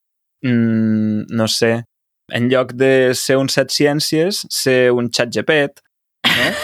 mm, 0.46 1.28
no 1.36 1.48
sé, 1.52 1.74
en 2.34 2.50
lloc 2.50 2.74
de 2.74 3.14
ser 3.14 3.38
un 3.38 3.50
set 3.50 3.70
ciències, 3.74 4.46
ser 4.50 4.92
un 4.96 5.10
xat 5.14 5.34
gepet, 5.34 5.82
no? 6.26 6.48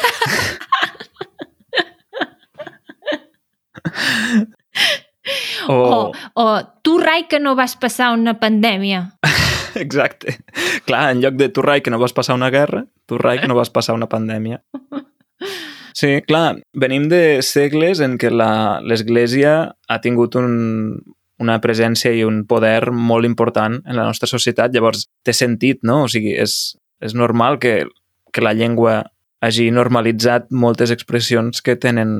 o, 5.67 5.71
O, 5.71 6.12
o 6.34 6.62
tu, 6.81 6.97
Rai, 6.99 7.27
que 7.27 7.39
no 7.39 7.55
vas 7.55 7.75
passar 7.77 8.12
una 8.13 8.39
pandèmia. 8.39 9.17
Exacte. 9.75 10.39
Clar, 10.86 11.12
en 11.12 11.21
lloc 11.21 11.38
de 11.39 11.49
tu, 11.49 11.62
Rai, 11.62 11.81
que 11.81 11.91
no 11.91 11.99
vas 11.99 12.13
passar 12.13 12.36
una 12.36 12.49
guerra, 12.49 12.86
tu, 13.05 13.17
Rai, 13.17 13.39
que 13.39 13.47
no 13.47 13.55
vas 13.55 13.69
passar 13.69 13.95
una 13.95 14.10
pandèmia. 14.10 14.63
Sí, 15.93 16.21
clar, 16.27 16.62
venim 16.73 17.10
de 17.12 17.41
segles 17.43 17.99
en 17.99 18.17
què 18.17 18.32
la- 18.32 18.80
l'Església 18.82 19.75
ha 19.88 20.01
tingut 20.01 20.36
un, 20.39 21.01
una 21.41 21.60
presència 21.62 22.13
i 22.15 22.23
un 22.23 22.45
poder 22.47 22.91
molt 22.91 23.25
important 23.25 23.82
en 23.86 23.95
la 23.97 24.06
nostra 24.08 24.27
societat, 24.30 24.71
llavors 24.73 25.08
té 25.25 25.34
sentit, 25.34 25.82
no? 25.84 26.04
O 26.06 26.08
sigui, 26.12 26.36
és, 26.38 26.75
és 27.01 27.15
normal 27.17 27.60
que, 27.60 27.86
que 28.32 28.41
la 28.45 28.54
llengua 28.54 29.01
hagi 29.41 29.71
normalitzat 29.73 30.51
moltes 30.54 30.91
expressions 30.93 31.63
que 31.65 31.75
tenen 31.75 32.12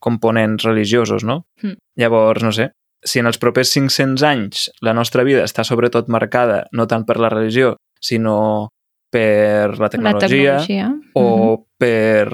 components 0.00 0.64
religiosos, 0.64 1.22
no? 1.22 1.44
Mm. 1.62 1.76
Llavors, 2.00 2.42
no 2.42 2.52
sé, 2.52 2.70
si 3.04 3.20
en 3.20 3.26
els 3.28 3.38
propers 3.38 3.68
500 3.74 4.22
anys 4.24 4.70
la 4.80 4.94
nostra 4.96 5.22
vida 5.26 5.44
està 5.44 5.64
sobretot 5.68 6.08
marcada 6.08 6.64
no 6.72 6.86
tant 6.88 7.04
per 7.04 7.18
la 7.20 7.28
religió, 7.28 7.76
sinó 8.00 8.70
per 9.12 9.76
la 9.76 9.84
La 9.84 9.88
tecnologia, 9.92 10.56
tecnologia. 10.58 10.88
o 11.12 11.58
Mhm. 11.58 11.64
per, 11.76 12.32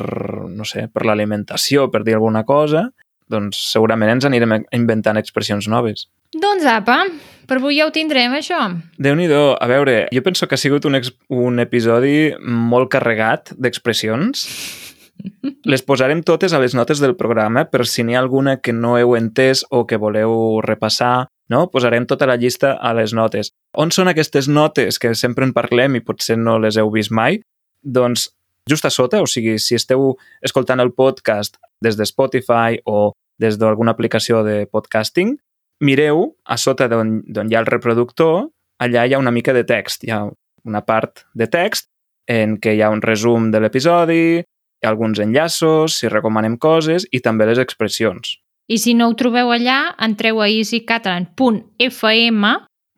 no 0.48 0.64
sé, 0.64 0.86
per 0.88 1.04
l'alimentació, 1.06 1.90
per 1.90 2.04
dir 2.04 2.14
alguna 2.14 2.44
cosa, 2.44 2.92
doncs 3.28 3.56
segurament 3.72 4.10
ens 4.14 4.24
anirem 4.24 4.62
inventant 4.72 5.18
expressions 5.18 5.66
noves. 5.68 6.06
Doncs 6.32 6.64
apa, 6.68 7.06
per 7.48 7.56
avui 7.56 7.78
ja 7.78 7.86
ho 7.86 7.90
tindrem, 7.90 8.32
això. 8.36 8.60
déu 8.98 9.16
nhi 9.16 9.26
a 9.32 9.66
veure, 9.66 10.08
jo 10.12 10.22
penso 10.22 10.46
que 10.46 10.54
ha 10.54 10.58
sigut 10.58 10.84
un, 10.84 11.00
un 11.28 11.58
episodi 11.58 12.34
molt 12.40 12.90
carregat 12.90 13.52
d'expressions. 13.56 14.46
Les 15.64 15.82
posarem 15.82 16.22
totes 16.22 16.52
a 16.52 16.60
les 16.60 16.74
notes 16.74 17.00
del 17.00 17.16
programa 17.16 17.64
per 17.64 17.86
si 17.86 18.04
n'hi 18.04 18.14
ha 18.14 18.20
alguna 18.20 18.58
que 18.60 18.72
no 18.72 18.96
heu 18.98 19.16
entès 19.16 19.64
o 19.70 19.84
que 19.86 19.96
voleu 19.96 20.60
repassar, 20.62 21.26
no? 21.48 21.70
Posarem 21.72 22.06
tota 22.06 22.26
la 22.26 22.36
llista 22.36 22.72
a 22.80 22.92
les 22.94 23.12
notes. 23.12 23.50
On 23.76 23.92
són 23.92 24.08
aquestes 24.08 24.48
notes 24.48 24.98
que 24.98 25.14
sempre 25.14 25.44
en 25.46 25.52
parlem 25.56 25.98
i 25.98 26.04
potser 26.04 26.38
no 26.38 26.58
les 26.62 26.76
heu 26.80 26.90
vist 26.94 27.12
mai? 27.12 27.40
Doncs 27.82 28.28
just 28.68 28.84
a 28.84 28.90
sota, 28.90 29.22
o 29.22 29.26
sigui, 29.26 29.58
si 29.58 29.74
esteu 29.74 30.16
escoltant 30.44 30.80
el 30.80 30.92
podcast 30.92 31.56
des 31.84 31.96
de 31.96 32.06
Spotify 32.06 32.78
o 32.84 33.12
des 33.38 33.58
d'alguna 33.58 33.92
aplicació 33.94 34.42
de 34.44 34.66
podcasting, 34.70 35.38
mireu 35.80 36.36
a 36.44 36.56
sota 36.58 36.88
d'on 36.90 37.22
hi 37.24 37.54
ha 37.54 37.60
el 37.62 37.66
reproductor, 37.70 38.48
allà 38.82 39.06
hi 39.06 39.14
ha 39.14 39.18
una 39.22 39.30
mica 39.34 39.52
de 39.54 39.64
text, 39.64 40.04
hi 40.04 40.10
ha 40.10 40.28
una 40.64 40.82
part 40.84 41.24
de 41.34 41.46
text 41.46 41.88
en 42.28 42.58
què 42.60 42.74
hi 42.76 42.82
ha 42.82 42.90
un 42.92 43.02
resum 43.02 43.50
de 43.50 43.60
l'episodi, 43.62 44.44
alguns 44.84 45.18
enllaços, 45.18 45.96
si 45.98 46.08
recomanem 46.12 46.58
coses 46.60 47.06
i 47.10 47.20
també 47.24 47.46
les 47.48 47.58
expressions. 47.58 48.38
I 48.68 48.76
si 48.76 48.92
no 48.94 49.08
ho 49.08 49.14
trobeu 49.16 49.50
allà, 49.54 49.94
entreu 50.04 50.40
a 50.44 50.48
easycatalan.fm 50.52 52.44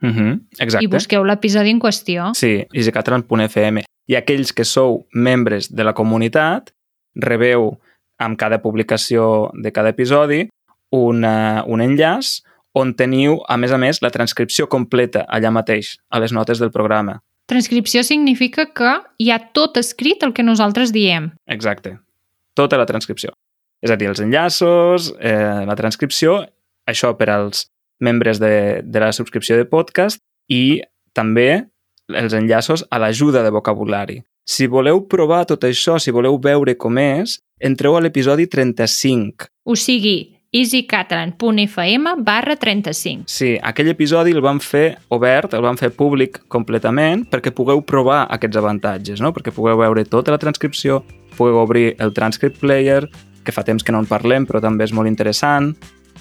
uh 0.03 0.09
-huh, 0.09 0.41
exacte. 0.59 0.85
i 0.85 0.89
busqueu 0.89 1.25
l'episodi 1.25 1.71
en 1.71 1.81
qüestió. 1.81 2.31
Sí, 2.35 2.67
easycatalan.fm. 2.73 3.85
I 4.09 4.17
aquells 4.17 4.53
que 4.53 4.65
sou 4.65 5.07
membres 5.15 5.71
de 5.75 5.85
la 5.85 5.93
comunitat, 5.93 6.73
rebeu 7.15 7.79
amb 8.19 8.37
cada 8.39 8.61
publicació 8.63 9.51
de 9.55 9.73
cada 9.73 9.91
episodi 9.91 10.49
una, 10.91 11.65
un 11.67 11.81
enllaç 11.81 12.43
on 12.73 12.95
teniu, 12.95 13.41
a 13.49 13.57
més 13.57 13.73
a 13.73 13.79
més, 13.79 14.01
la 14.03 14.13
transcripció 14.15 14.69
completa 14.71 15.25
allà 15.29 15.51
mateix, 15.51 15.97
a 16.11 16.21
les 16.23 16.33
notes 16.33 16.61
del 16.63 16.71
programa. 16.71 17.21
Transcripció 17.51 18.05
significa 18.07 18.69
que 18.71 18.93
hi 19.19 19.31
ha 19.35 19.41
tot 19.57 19.77
escrit 19.81 20.23
el 20.23 20.33
que 20.33 20.45
nosaltres 20.47 20.93
diem. 20.95 21.33
Exacte. 21.51 21.97
Tota 22.55 22.79
la 22.79 22.87
transcripció. 22.87 23.33
És 23.83 23.91
a 23.91 23.97
dir, 23.97 24.07
els 24.13 24.21
enllaços, 24.23 25.11
eh, 25.19 25.65
la 25.67 25.75
transcripció, 25.75 26.45
això 26.87 27.17
per 27.17 27.31
als 27.31 27.67
membres 28.01 28.41
de, 28.41 28.83
de 28.85 29.01
la 29.01 29.13
subscripció 29.13 29.57
de 29.57 29.69
podcast 29.69 30.21
i 30.49 30.81
també 31.17 31.67
els 32.11 32.35
enllaços 32.35 32.85
a 32.91 32.99
l'ajuda 32.99 33.45
de 33.45 33.55
vocabulari. 33.55 34.21
Si 34.51 34.67
voleu 34.67 35.05
provar 35.07 35.45
tot 35.47 35.63
això, 35.69 35.99
si 36.01 36.11
voleu 36.11 36.41
veure 36.43 36.75
com 36.81 36.99
és, 36.99 37.39
entreu 37.61 37.95
a 37.97 38.01
l'episodi 38.03 38.49
35. 38.51 39.47
O 39.69 39.77
sigui, 39.79 40.41
easycatalan.fm 40.51 42.09
barra 42.27 42.57
35. 42.57 43.29
Sí, 43.31 43.53
aquell 43.63 43.93
episodi 43.93 44.35
el 44.35 44.43
vam 44.43 44.59
fer 44.59 44.99
obert, 45.15 45.55
el 45.55 45.63
vam 45.63 45.79
fer 45.79 45.93
públic 45.95 46.41
completament 46.51 47.23
perquè 47.31 47.55
pugueu 47.55 47.85
provar 47.87 48.25
aquests 48.35 48.59
avantatges, 48.59 49.23
no? 49.23 49.31
perquè 49.37 49.55
pugueu 49.55 49.79
veure 49.79 50.05
tota 50.09 50.35
la 50.35 50.41
transcripció, 50.43 51.05
pugueu 51.37 51.61
obrir 51.63 51.95
el 52.03 52.15
transcript 52.17 52.59
player, 52.59 53.05
que 53.45 53.55
fa 53.55 53.63
temps 53.63 53.87
que 53.87 53.95
no 53.95 54.03
en 54.03 54.11
parlem, 54.11 54.49
però 54.49 54.61
també 54.63 54.89
és 54.89 54.97
molt 54.97 55.09
interessant, 55.09 55.77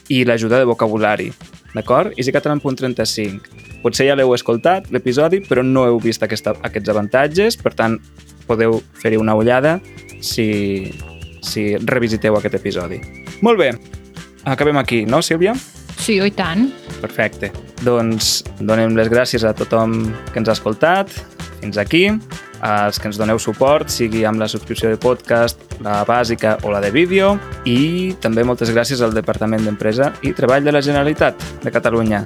i 0.10 0.22
l'ajuda 0.26 0.62
de 0.62 0.70
vocabulari. 0.70 1.32
D'acord? 1.76 2.14
EasyCatalan.35. 2.18 3.80
Potser 3.84 4.10
ja 4.10 4.18
l'heu 4.18 4.34
escoltat, 4.36 4.90
l'episodi, 4.92 5.40
però 5.46 5.64
no 5.64 5.86
heu 5.88 6.00
vist 6.04 6.24
aquesta, 6.26 6.56
aquests 6.68 6.92
avantatges, 6.92 7.58
per 7.62 7.74
tant, 7.78 8.00
podeu 8.50 8.80
fer-hi 9.00 9.20
una 9.22 9.36
ullada 9.38 9.78
si, 10.22 10.90
si 11.46 11.72
revisiteu 11.78 12.36
aquest 12.40 12.58
episodi. 12.60 13.00
Molt 13.46 13.62
bé, 13.62 13.72
acabem 14.50 14.82
aquí, 14.82 15.06
no, 15.08 15.22
Sílvia? 15.24 15.54
Sí, 16.00 16.18
i 16.20 16.32
tant. 16.32 16.70
Perfecte. 17.00 17.52
Doncs 17.86 18.40
donem 18.60 18.96
les 18.98 19.12
gràcies 19.12 19.46
a 19.46 19.54
tothom 19.56 20.02
que 20.34 20.42
ens 20.42 20.50
ha 20.50 20.56
escoltat 20.58 21.14
fins 21.60 21.78
aquí, 21.78 22.08
als 22.64 23.00
que 23.00 23.08
ens 23.12 23.20
doneu 23.20 23.40
suport, 23.40 23.92
sigui 23.92 24.26
amb 24.28 24.40
la 24.42 24.48
subscripció 24.52 24.92
de 24.92 25.00
podcast, 25.00 25.62
la 25.80 26.04
bàsica 26.08 26.58
o 26.64 26.74
la 26.74 26.82
de 26.84 26.92
vídeo, 26.92 27.38
i 27.66 28.14
també 28.22 28.44
moltes 28.44 28.72
gràcies 28.74 29.02
al 29.02 29.16
Departament 29.16 29.66
d'Empresa 29.68 30.14
i 30.22 30.34
Treball 30.36 30.64
de 30.64 30.76
la 30.76 30.84
Generalitat 30.86 31.40
de 31.64 31.72
Catalunya. 31.72 32.24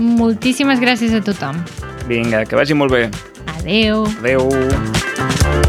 Moltíssimes 0.00 0.80
gràcies 0.80 1.14
a 1.16 1.24
tothom. 1.24 1.60
Vinga, 2.08 2.44
que 2.44 2.56
vagi 2.56 2.74
molt 2.74 2.92
bé. 2.92 3.08
Adeu. 3.58 4.06
Adeu. 4.20 5.68